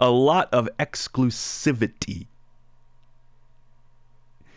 a 0.00 0.10
lot 0.10 0.52
of 0.52 0.68
exclusivity. 0.78 2.26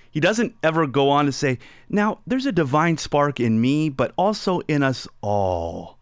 He 0.10 0.20
doesn't 0.20 0.56
ever 0.64 0.88
go 0.88 1.10
on 1.10 1.26
to 1.26 1.32
say, 1.32 1.60
Now, 1.90 2.20
there's 2.26 2.46
a 2.46 2.52
divine 2.52 2.98
spark 2.98 3.40
in 3.40 3.62
me, 3.62 3.90
but 3.90 4.14
also 4.18 4.62
in 4.62 4.84
us 4.84 5.08
all. 5.22 5.98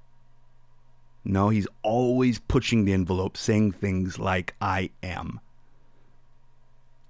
No, 1.24 1.50
he's 1.50 1.68
always 1.82 2.38
pushing 2.40 2.86
the 2.86 2.94
envelope, 2.94 3.36
saying 3.36 3.72
things 3.72 4.20
like, 4.20 4.54
I 4.62 4.92
am. 5.02 5.40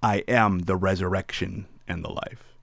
I 0.01 0.23
am 0.27 0.59
the 0.59 0.77
resurrection 0.77 1.65
and 1.87 2.03
the 2.03 2.11
life. 2.11 2.55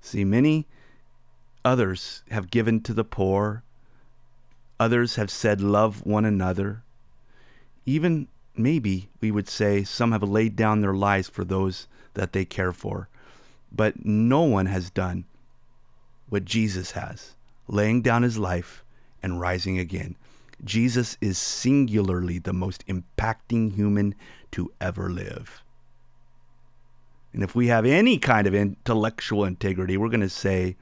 See, 0.00 0.24
many 0.24 0.66
others 1.64 2.22
have 2.30 2.50
given 2.50 2.80
to 2.82 2.94
the 2.94 3.04
poor, 3.04 3.62
others 4.78 5.16
have 5.16 5.30
said, 5.30 5.60
Love 5.60 6.04
one 6.06 6.24
another. 6.24 6.82
Even 7.84 8.28
maybe 8.56 9.08
we 9.20 9.30
would 9.30 9.48
say 9.48 9.84
some 9.84 10.12
have 10.12 10.22
laid 10.22 10.56
down 10.56 10.80
their 10.80 10.94
lives 10.94 11.28
for 11.28 11.44
those 11.44 11.86
that 12.14 12.32
they 12.32 12.44
care 12.44 12.72
for. 12.72 13.08
But 13.72 14.04
no 14.04 14.42
one 14.42 14.66
has 14.66 14.90
done 14.90 15.24
what 16.28 16.44
Jesus 16.44 16.92
has, 16.92 17.34
laying 17.68 18.02
down 18.02 18.22
his 18.22 18.38
life 18.38 18.84
and 19.22 19.40
rising 19.40 19.78
again. 19.78 20.16
Jesus 20.64 21.16
is 21.20 21.38
singularly 21.38 22.38
the 22.38 22.52
most 22.52 22.84
impacting 22.86 23.74
human 23.74 24.14
to 24.52 24.72
ever 24.80 25.08
live. 25.08 25.62
And 27.32 27.42
if 27.42 27.54
we 27.54 27.68
have 27.68 27.86
any 27.86 28.18
kind 28.18 28.46
of 28.46 28.54
intellectual 28.54 29.44
integrity, 29.44 29.96
we're 29.96 30.08
going 30.08 30.20
to 30.20 30.28
say, 30.28 30.76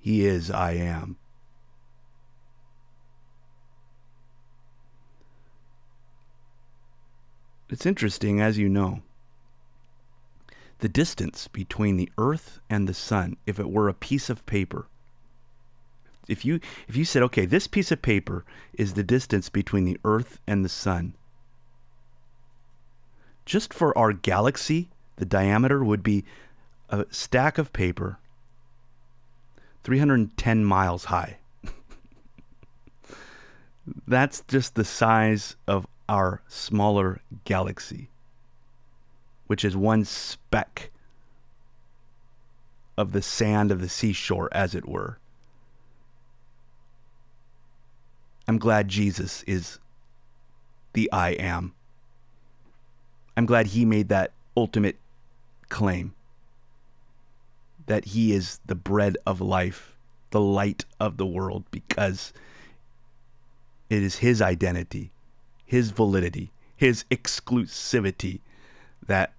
He 0.00 0.26
is 0.26 0.50
I 0.50 0.72
am. 0.72 1.16
It's 7.72 7.86
interesting, 7.86 8.38
as 8.38 8.58
you 8.58 8.68
know, 8.68 9.00
the 10.80 10.90
distance 10.90 11.48
between 11.48 11.96
the 11.96 12.10
earth 12.18 12.60
and 12.68 12.86
the 12.86 12.92
sun, 12.92 13.38
if 13.46 13.58
it 13.58 13.70
were 13.70 13.88
a 13.88 13.94
piece 13.94 14.28
of 14.28 14.44
paper. 14.44 14.88
If 16.28 16.44
you 16.44 16.60
if 16.86 16.96
you 16.96 17.06
said, 17.06 17.22
okay, 17.22 17.46
this 17.46 17.66
piece 17.66 17.90
of 17.90 18.02
paper 18.02 18.44
is 18.74 18.92
the 18.92 19.02
distance 19.02 19.48
between 19.48 19.86
the 19.86 19.98
earth 20.04 20.38
and 20.46 20.62
the 20.62 20.68
sun. 20.68 21.14
Just 23.46 23.72
for 23.72 23.96
our 23.96 24.12
galaxy, 24.12 24.90
the 25.16 25.24
diameter 25.24 25.82
would 25.82 26.02
be 26.02 26.26
a 26.90 27.06
stack 27.08 27.56
of 27.56 27.72
paper 27.72 28.18
310 29.82 30.62
miles 30.62 31.06
high. 31.06 31.38
That's 34.06 34.42
just 34.42 34.74
the 34.74 34.84
size 34.84 35.56
of 35.66 35.86
our 36.08 36.42
smaller 36.48 37.20
galaxy, 37.44 38.08
which 39.46 39.64
is 39.64 39.76
one 39.76 40.04
speck 40.04 40.90
of 42.96 43.12
the 43.12 43.22
sand 43.22 43.70
of 43.70 43.80
the 43.80 43.88
seashore, 43.88 44.48
as 44.52 44.74
it 44.74 44.88
were. 44.88 45.18
I'm 48.46 48.58
glad 48.58 48.88
Jesus 48.88 49.42
is 49.44 49.78
the 50.92 51.10
I 51.12 51.30
am. 51.30 51.74
I'm 53.36 53.46
glad 53.46 53.68
he 53.68 53.84
made 53.84 54.08
that 54.08 54.32
ultimate 54.56 54.96
claim 55.68 56.14
that 57.86 58.06
he 58.06 58.32
is 58.32 58.60
the 58.66 58.74
bread 58.74 59.16
of 59.26 59.40
life, 59.40 59.96
the 60.30 60.40
light 60.40 60.84
of 61.00 61.16
the 61.16 61.26
world, 61.26 61.64
because 61.70 62.32
it 63.88 64.02
is 64.02 64.16
his 64.16 64.42
identity 64.42 65.10
his 65.72 65.90
validity, 65.90 66.52
his 66.76 67.04
exclusivity 67.10 68.40
that 69.06 69.32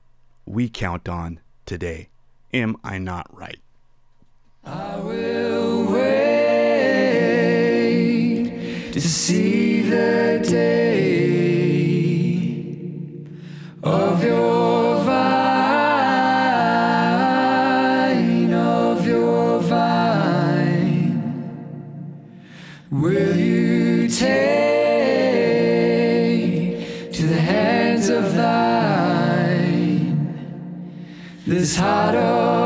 we 0.48 0.68
count 0.68 1.08
on 1.08 1.40
today. 1.68 2.10
Am 2.52 2.76
I 2.84 2.98
not 2.98 3.28
right? 3.32 3.60
I 4.64 4.98
will 4.98 5.86
wait 5.94 6.24
to 8.94 9.00
see 9.00 9.84
the 9.84 10.44
day 10.44 12.24
of 13.84 14.24
your 14.24 14.93
this 31.64 31.78
heart 31.78 32.63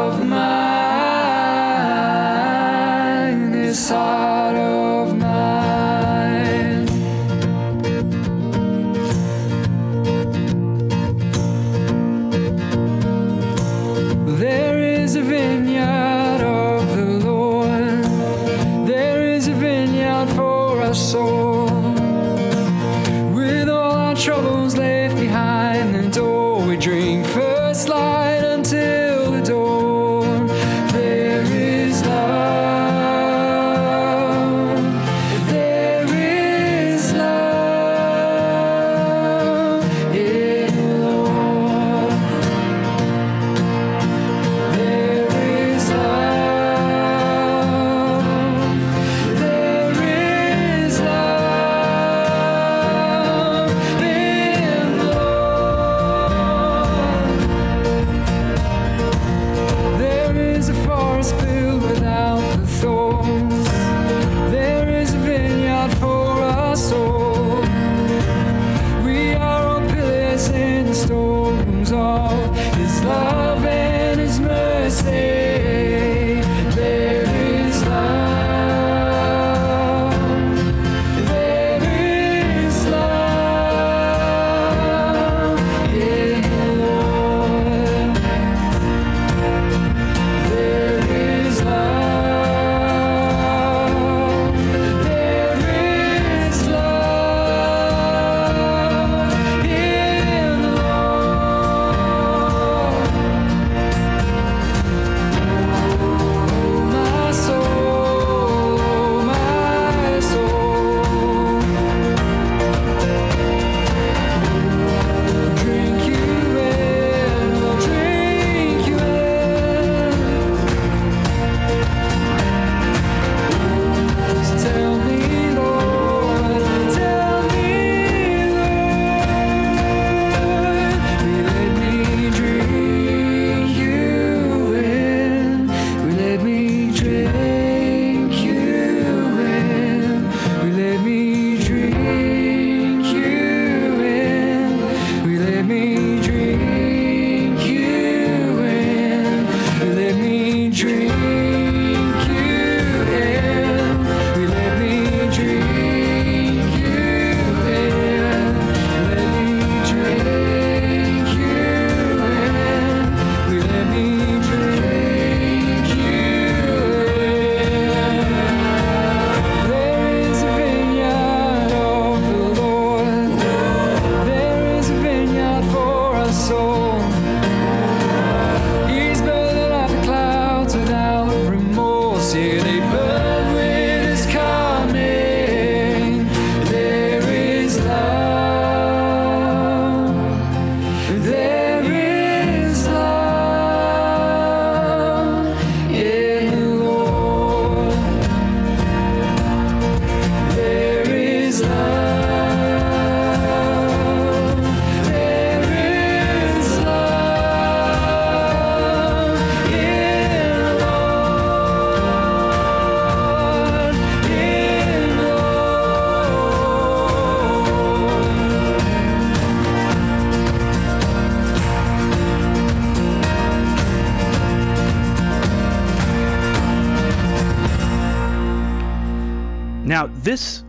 this 230.06 230.64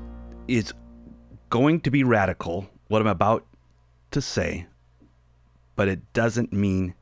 is 0.47 0.73
going 1.51 1.81
to 1.83 1.91
be 1.91 2.03
radical, 2.03 2.71
what 2.87 3.03
I'm 3.03 3.09
about 3.09 3.45
to 4.13 4.23
say, 4.23 4.67
but 5.77 5.89
it 5.89 6.13
doesn't 6.15 6.53
mean 6.53 6.95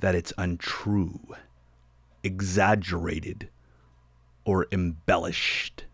that 0.00 0.16
it's 0.16 0.32
untrue, 0.36 1.20
exaggerated, 2.24 3.48
or 4.44 4.66
embellished. 4.72 5.84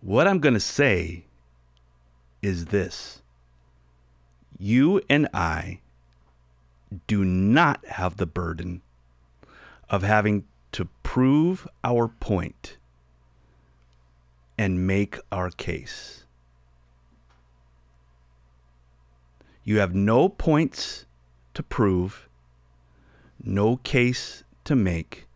What 0.00 0.26
I'm 0.26 0.40
going 0.40 0.54
to 0.54 0.60
say 0.60 1.24
is 2.42 2.66
this 2.66 3.22
you 4.58 5.00
and 5.08 5.28
I 5.32 5.80
do 7.06 7.24
not 7.24 7.84
have 7.86 8.16
the 8.16 8.26
burden 8.26 8.82
of 9.88 10.02
having 10.02 10.44
to 10.72 10.88
prove 11.02 11.66
our 11.82 12.08
point 12.08 12.76
and 14.58 14.86
make 14.86 15.18
our 15.30 15.50
case. 15.50 16.24
You 19.64 19.78
have 19.78 19.94
no 19.94 20.28
points 20.28 21.06
to 21.54 21.62
prove, 21.62 22.28
no 23.42 23.76
case 23.78 24.44
to 24.64 24.76
make. 24.76 25.26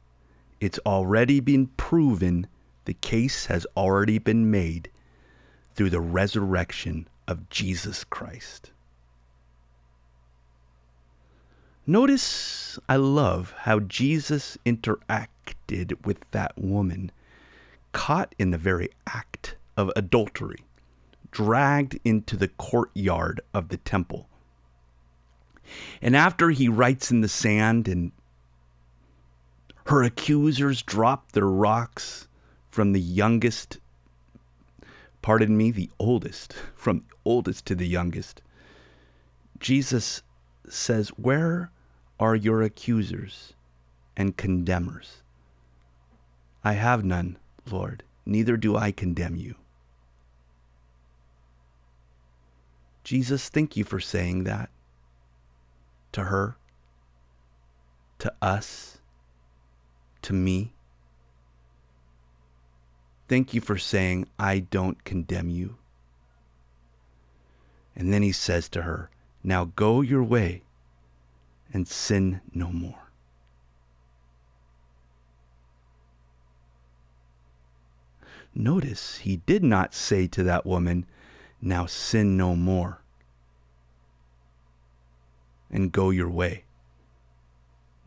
It's 0.61 0.79
already 0.87 1.41
been 1.41 1.67
proven, 1.67 2.47
the 2.85 2.95
case 2.95 3.47
has 3.47 3.67
already 3.77 4.19
been 4.19 4.51
made 4.51 4.91
through 5.75 5.91
the 5.91 6.01
resurrection 6.01 7.09
of 7.27 7.49
Jesus 7.49 8.05
Christ. 8.05 8.71
Notice 11.87 12.79
I 12.89 12.97
love 12.97 13.55
how 13.61 13.81
Jesus 13.81 14.57
interacted 14.65 16.07
with 16.07 16.19
that 16.31 16.57
woman 16.57 17.11
caught 17.93 18.35
in 18.39 18.51
the 18.51 18.59
very 18.59 18.91
act 19.07 19.57
of 19.77 19.91
adultery, 19.97 20.65
dragged 21.31 21.99
into 22.05 22.37
the 22.37 22.49
courtyard 22.49 23.41
of 23.55 23.69
the 23.69 23.77
temple. 23.77 24.29
And 26.03 26.17
after 26.17 26.51
he 26.51 26.69
writes 26.69 27.11
in 27.11 27.21
the 27.21 27.29
sand 27.29 27.87
and 27.89 28.13
her 29.87 30.03
accusers 30.03 30.83
drop 30.83 31.33
their 31.33 31.47
rocks 31.47 32.29
from 32.69 32.93
the 32.93 33.01
youngest, 33.01 33.79
pardon 35.23 35.57
me, 35.57 35.71
the 35.71 35.91
oldest, 35.99 36.55
from 36.75 36.99
the 36.99 37.15
oldest 37.25 37.67
to 37.67 37.75
the 37.75 37.89
youngest, 37.89 38.43
Jesus 39.59 40.23
says, 40.69 41.09
Where 41.11 41.71
are 42.19 42.35
your 42.35 42.63
accusers 42.63 43.55
and 44.17 44.37
condemners? 44.37 45.23
I 46.63 46.75
have 46.75 47.05
none, 47.05 47.39
Lord, 47.71 48.03
neither 48.27 48.57
do 48.57 48.77
I 48.77 48.93
condemn 48.93 49.37
you. 49.37 49.57
Jesus, 53.05 53.49
thank 53.49 53.77
you 53.77 53.85
for 53.85 54.01
saying 54.01 54.45
that 54.45 54.71
to 56.13 56.25
her, 56.25 56.57
to 58.19 58.33
us, 58.43 58.99
to 60.23 60.33
me. 60.33 60.75
Thank 63.29 63.55
you 63.55 63.61
for 63.61 63.79
saying, 63.79 64.29
I 64.39 64.59
don't 64.59 65.03
condemn 65.05 65.49
you. 65.49 65.77
And 67.95 68.13
then 68.13 68.23
he 68.23 68.33
says 68.33 68.69
to 68.71 68.83
her, 68.83 69.11
Now 69.43 69.67
go 69.77 70.01
your 70.01 70.23
way 70.23 70.63
and 71.73 71.87
sin 71.87 72.41
no 72.53 72.71
more. 72.71 73.10
Notice 78.55 79.19
he 79.19 79.37
did 79.37 79.63
not 79.63 79.95
say 79.95 80.27
to 80.29 80.43
that 80.43 80.67
woman, 80.67 81.07
Now 81.61 81.87
sin 81.87 82.37
no 82.37 82.57
more 82.57 83.01
and 85.71 85.93
go 85.93 86.11
your 86.11 86.29
way. 86.29 86.65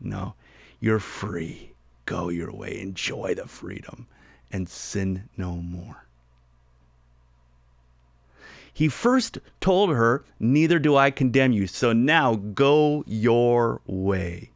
No, 0.00 0.34
you're 0.80 0.98
free. 0.98 1.72
Go 2.04 2.28
your 2.28 2.52
way. 2.52 2.78
Enjoy 2.78 3.34
the 3.34 3.48
freedom 3.48 4.06
and 4.52 4.68
sin 4.68 5.28
no 5.36 5.56
more. 5.56 6.06
He 8.72 8.88
first 8.88 9.38
told 9.60 9.90
her, 9.90 10.24
Neither 10.38 10.78
do 10.78 10.96
I 10.96 11.10
condemn 11.10 11.52
you. 11.52 11.66
So 11.66 11.92
now 11.92 12.34
go 12.34 13.04
your 13.06 13.80
way. 13.86 14.50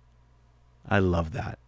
I 0.89 0.99
love 0.99 1.32
that. 1.32 1.59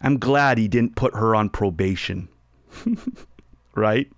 I'm 0.00 0.18
glad 0.18 0.58
he 0.58 0.68
didn't 0.68 0.96
put 0.96 1.14
her 1.14 1.34
on 1.34 1.50
probation. 1.50 2.28
right? 3.74 4.10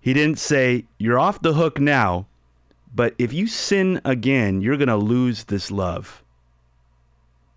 He 0.00 0.12
didn't 0.12 0.38
say, 0.38 0.84
You're 0.98 1.18
off 1.18 1.42
the 1.42 1.54
hook 1.54 1.80
now, 1.80 2.26
but 2.94 3.14
if 3.18 3.32
you 3.32 3.46
sin 3.46 4.00
again, 4.04 4.60
you're 4.60 4.76
going 4.76 4.88
to 4.88 4.96
lose 4.96 5.44
this 5.44 5.70
love. 5.70 6.22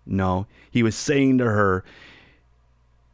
No, 0.06 0.46
he 0.70 0.82
was 0.82 0.96
saying 0.96 1.38
to 1.38 1.44
her, 1.44 1.84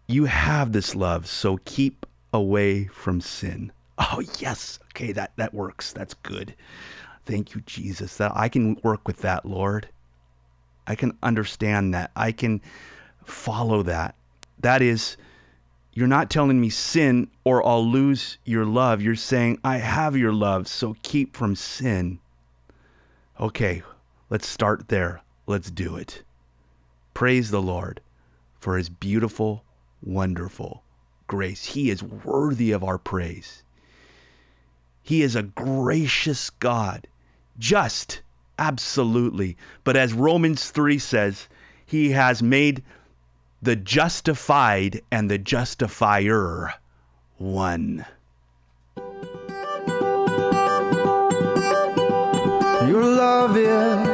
You 0.06 0.26
have 0.26 0.72
this 0.72 0.94
love, 0.94 1.26
so 1.26 1.58
keep 1.64 2.06
away 2.32 2.84
from 2.84 3.20
sin. 3.20 3.72
Oh, 3.98 4.22
yes. 4.38 4.78
Okay, 4.92 5.12
that, 5.12 5.32
that 5.36 5.54
works. 5.54 5.92
That's 5.92 6.14
good. 6.14 6.54
Thank 7.26 7.54
you, 7.54 7.62
Jesus. 7.62 8.16
That 8.16 8.32
I 8.34 8.48
can 8.48 8.76
work 8.82 9.06
with 9.06 9.18
that, 9.18 9.46
Lord. 9.46 9.88
I 10.86 10.94
can 10.94 11.16
understand 11.22 11.94
that. 11.94 12.10
I 12.14 12.32
can 12.32 12.60
follow 13.24 13.82
that. 13.82 14.14
That 14.58 14.82
is, 14.82 15.16
you're 15.92 16.06
not 16.06 16.30
telling 16.30 16.60
me 16.60 16.70
sin 16.70 17.28
or 17.44 17.66
I'll 17.66 17.86
lose 17.86 18.38
your 18.44 18.64
love. 18.64 19.02
You're 19.02 19.16
saying, 19.16 19.58
I 19.62 19.78
have 19.78 20.16
your 20.16 20.32
love, 20.32 20.68
so 20.68 20.96
keep 21.02 21.36
from 21.36 21.56
sin. 21.56 22.18
Okay, 23.40 23.82
let's 24.30 24.48
start 24.48 24.88
there. 24.88 25.22
Let's 25.46 25.70
do 25.70 25.96
it. 25.96 26.22
Praise 27.12 27.50
the 27.50 27.62
Lord 27.62 28.00
for 28.58 28.76
his 28.76 28.88
beautiful, 28.88 29.64
wonderful 30.02 30.82
grace. 31.26 31.64
He 31.64 31.90
is 31.90 32.02
worthy 32.02 32.72
of 32.72 32.82
our 32.82 32.98
praise. 32.98 33.62
He 35.02 35.22
is 35.22 35.36
a 35.36 35.42
gracious 35.42 36.50
God, 36.50 37.06
just, 37.58 38.22
absolutely. 38.58 39.56
But 39.84 39.96
as 39.96 40.14
Romans 40.14 40.70
3 40.70 40.98
says, 40.98 41.48
he 41.84 42.10
has 42.10 42.42
made 42.42 42.82
the 43.64 43.74
justified 43.74 45.00
and 45.10 45.30
the 45.30 45.38
justifier 45.38 46.74
one. 47.38 48.04
Your 52.86 53.02
love 53.02 53.56
is 53.56 54.06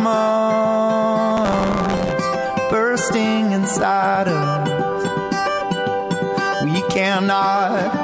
bursting 2.70 3.52
inside 3.52 4.28
us. 4.28 4.68
We 6.64 6.80
cannot 6.88 8.01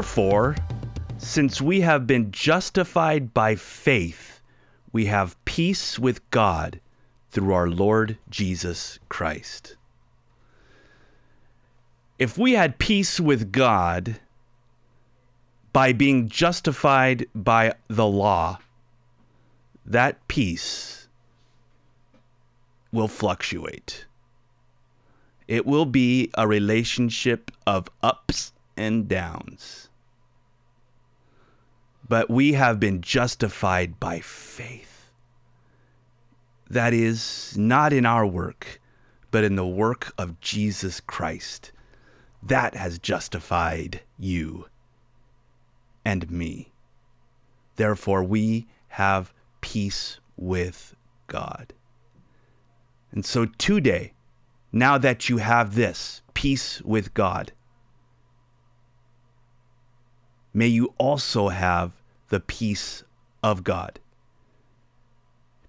Therefore, 0.00 0.56
since 1.18 1.60
we 1.60 1.82
have 1.82 2.06
been 2.06 2.32
justified 2.32 3.34
by 3.34 3.54
faith, 3.54 4.40
we 4.92 5.04
have 5.06 5.36
peace 5.44 5.98
with 5.98 6.28
God 6.30 6.80
through 7.30 7.52
our 7.52 7.68
Lord 7.68 8.16
Jesus 8.30 8.98
Christ. 9.10 9.76
If 12.18 12.38
we 12.38 12.52
had 12.52 12.78
peace 12.78 13.20
with 13.20 13.52
God 13.52 14.18
by 15.70 15.92
being 15.92 16.30
justified 16.30 17.26
by 17.34 17.74
the 17.88 18.06
law, 18.06 18.58
that 19.84 20.26
peace 20.28 21.08
will 22.90 23.06
fluctuate. 23.06 24.06
It 25.46 25.66
will 25.66 25.84
be 25.84 26.30
a 26.38 26.48
relationship 26.48 27.50
of 27.66 27.90
ups 28.02 28.52
and 28.78 29.06
downs. 29.06 29.89
But 32.10 32.28
we 32.28 32.54
have 32.54 32.80
been 32.80 33.02
justified 33.02 34.00
by 34.00 34.18
faith. 34.18 35.12
That 36.68 36.92
is 36.92 37.56
not 37.56 37.92
in 37.92 38.04
our 38.04 38.26
work, 38.26 38.80
but 39.30 39.44
in 39.44 39.54
the 39.54 39.64
work 39.64 40.12
of 40.18 40.40
Jesus 40.40 40.98
Christ. 40.98 41.70
That 42.42 42.74
has 42.74 42.98
justified 42.98 44.00
you 44.18 44.66
and 46.04 46.28
me. 46.32 46.72
Therefore, 47.76 48.24
we 48.24 48.66
have 48.88 49.32
peace 49.60 50.18
with 50.36 50.96
God. 51.28 51.72
And 53.12 53.24
so 53.24 53.46
today, 53.46 54.14
now 54.72 54.98
that 54.98 55.28
you 55.28 55.36
have 55.36 55.76
this 55.76 56.22
peace 56.34 56.82
with 56.82 57.14
God, 57.14 57.52
may 60.52 60.66
you 60.66 60.92
also 60.98 61.50
have 61.50 61.99
the 62.30 62.40
peace 62.40 63.04
of 63.42 63.62
God. 63.62 64.00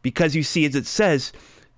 Because 0.02 0.36
you 0.36 0.44
see, 0.44 0.66
as 0.66 0.76
it 0.76 0.88
says, 0.88 1.32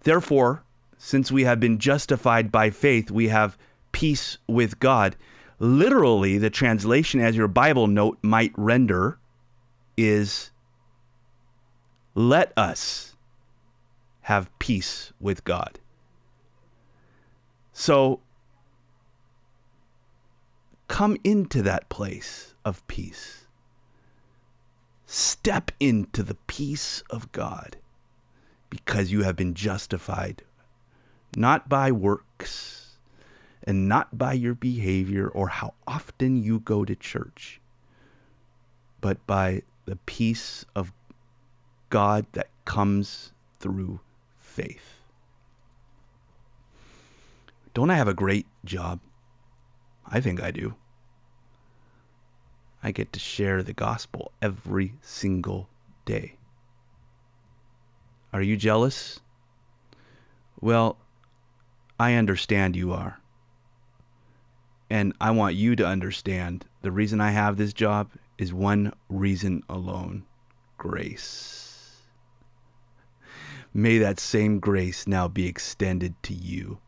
therefore, 0.04 0.64
since 0.98 1.32
we 1.32 1.44
have 1.44 1.60
been 1.60 1.80
justified 1.80 2.52
by 2.52 2.70
faith, 2.70 3.12
we 3.12 3.28
have 3.28 3.58
peace 3.92 4.38
with 4.48 4.80
God. 4.80 5.16
Literally, 5.60 6.38
the 6.38 6.50
translation, 6.50 7.20
as 7.20 7.36
your 7.36 7.50
Bible 7.50 7.88
note 7.88 8.18
might 8.22 8.54
render, 8.56 9.18
is 9.98 10.52
let 12.16 12.54
us 12.58 13.16
have 14.22 14.50
peace 14.60 15.12
with 15.20 15.44
God. 15.44 15.80
So 17.74 18.22
come 20.88 21.18
into 21.24 21.62
that 21.64 21.90
place 21.90 22.54
of 22.64 22.86
peace. 22.88 23.43
Step 25.16 25.70
into 25.80 26.24
the 26.24 26.34
peace 26.48 27.04
of 27.08 27.32
God 27.32 27.78
because 28.72 29.12
you 29.12 29.22
have 29.22 29.36
been 29.36 29.54
justified 29.54 30.42
not 31.36 31.70
by 31.70 31.92
works 31.92 32.98
and 33.64 33.88
not 33.88 34.18
by 34.18 34.34
your 34.34 34.56
behavior 34.56 35.28
or 35.28 35.50
how 35.50 35.76
often 35.86 36.42
you 36.42 36.60
go 36.60 36.84
to 36.84 36.96
church, 36.96 37.62
but 39.02 39.24
by 39.28 39.62
the 39.86 39.98
peace 39.98 40.66
of 40.76 40.92
God 41.92 42.26
that 42.32 42.50
comes 42.66 43.34
through 43.60 44.00
faith. 44.40 44.96
Don't 47.76 47.92
I 47.92 47.98
have 47.98 48.08
a 48.08 48.16
great 48.16 48.48
job? 48.66 49.00
I 50.08 50.20
think 50.20 50.42
I 50.42 50.50
do. 50.50 50.74
I 52.86 52.92
get 52.92 53.14
to 53.14 53.20
share 53.20 53.64
the 53.64 53.74
gospel 53.74 54.34
every 54.42 54.96
single 55.02 55.70
day. 56.04 56.36
Are 58.34 58.42
you 58.42 58.58
jealous? 58.58 59.22
Well, 60.60 60.98
I 61.98 62.16
understand 62.16 62.76
you 62.76 62.92
are. 62.92 63.20
And 64.90 65.14
I 65.22 65.32
want 65.32 65.56
you 65.56 65.78
to 65.78 65.88
understand 65.88 66.66
the 66.82 66.92
reason 66.92 67.22
I 67.22 67.32
have 67.32 67.56
this 67.56 67.72
job 67.72 68.12
is 68.38 68.54
one 68.54 68.92
reason 69.08 69.64
alone 69.70 70.26
grace. 70.78 72.02
May 73.74 73.98
that 74.00 74.20
same 74.20 74.60
grace 74.60 75.08
now 75.08 75.30
be 75.30 75.48
extended 75.48 76.22
to 76.24 76.34
you 76.34 76.80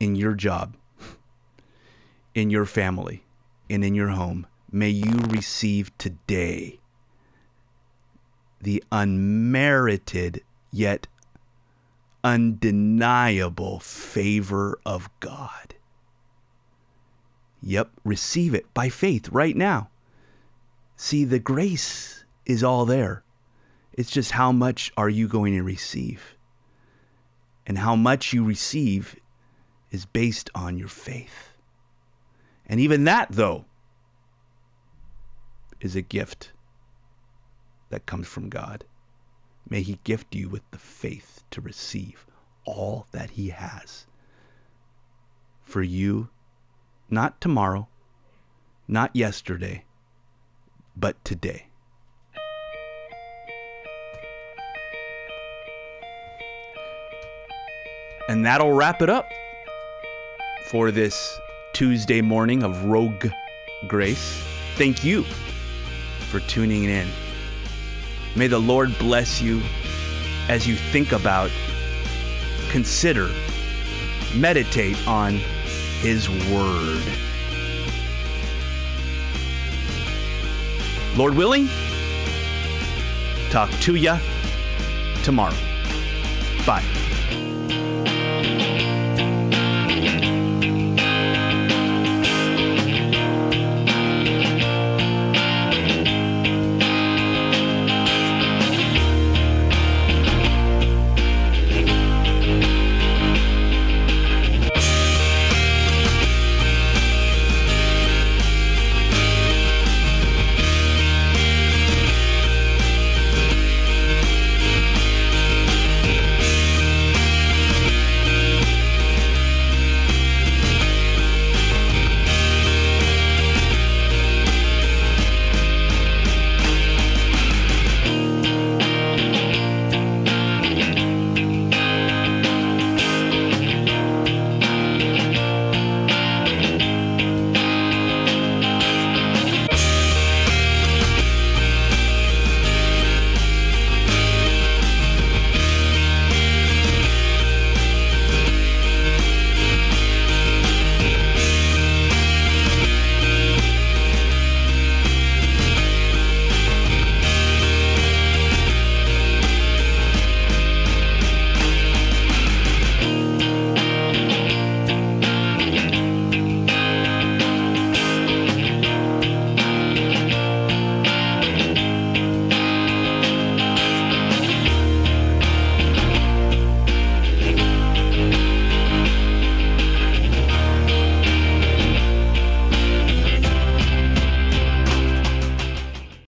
in 0.00 0.16
your 0.16 0.34
job, 0.34 0.76
in 2.34 2.50
your 2.50 2.66
family, 2.66 3.24
and 3.70 3.84
in 3.84 3.94
your 3.94 4.08
home. 4.08 4.46
May 4.74 4.90
you 4.90 5.12
receive 5.28 5.96
today 5.98 6.80
the 8.60 8.82
unmerited 8.90 10.42
yet 10.72 11.06
undeniable 12.24 13.78
favor 13.78 14.80
of 14.84 15.08
God. 15.20 15.76
Yep, 17.62 17.92
receive 18.02 18.52
it 18.52 18.74
by 18.74 18.88
faith 18.88 19.28
right 19.28 19.56
now. 19.56 19.90
See, 20.96 21.24
the 21.24 21.38
grace 21.38 22.24
is 22.44 22.64
all 22.64 22.84
there. 22.84 23.22
It's 23.92 24.10
just 24.10 24.32
how 24.32 24.50
much 24.50 24.92
are 24.96 25.08
you 25.08 25.28
going 25.28 25.54
to 25.54 25.62
receive? 25.62 26.34
And 27.64 27.78
how 27.78 27.94
much 27.94 28.32
you 28.32 28.42
receive 28.42 29.14
is 29.92 30.04
based 30.04 30.50
on 30.52 30.76
your 30.78 30.88
faith. 30.88 31.52
And 32.66 32.80
even 32.80 33.04
that, 33.04 33.28
though, 33.30 33.66
is 35.84 35.94
a 35.94 36.02
gift 36.02 36.50
that 37.90 38.06
comes 38.06 38.26
from 38.26 38.48
God. 38.48 38.84
May 39.68 39.82
He 39.82 40.00
gift 40.02 40.34
you 40.34 40.48
with 40.48 40.62
the 40.70 40.78
faith 40.78 41.44
to 41.50 41.60
receive 41.60 42.26
all 42.64 43.06
that 43.12 43.32
He 43.32 43.50
has 43.50 44.06
for 45.62 45.82
you, 45.82 46.30
not 47.10 47.38
tomorrow, 47.40 47.86
not 48.88 49.14
yesterday, 49.14 49.84
but 50.96 51.22
today. 51.22 51.66
And 58.26 58.46
that'll 58.46 58.72
wrap 58.72 59.02
it 59.02 59.10
up 59.10 59.28
for 60.70 60.90
this 60.90 61.38
Tuesday 61.74 62.22
morning 62.22 62.62
of 62.62 62.86
Rogue 62.86 63.26
Grace. 63.86 64.42
Thank 64.76 65.04
you 65.04 65.26
for 66.34 66.40
tuning 66.48 66.82
in. 66.82 67.06
May 68.34 68.48
the 68.48 68.58
Lord 68.58 68.98
bless 68.98 69.40
you 69.40 69.62
as 70.48 70.66
you 70.66 70.74
think 70.74 71.12
about, 71.12 71.48
consider, 72.70 73.30
meditate 74.34 74.98
on 75.06 75.34
His 76.00 76.28
Word. 76.50 77.04
Lord 81.16 81.36
willing, 81.36 81.68
talk 83.50 83.70
to 83.82 83.94
ya 83.94 84.18
tomorrow. 85.22 85.54
Bye. 86.66 86.82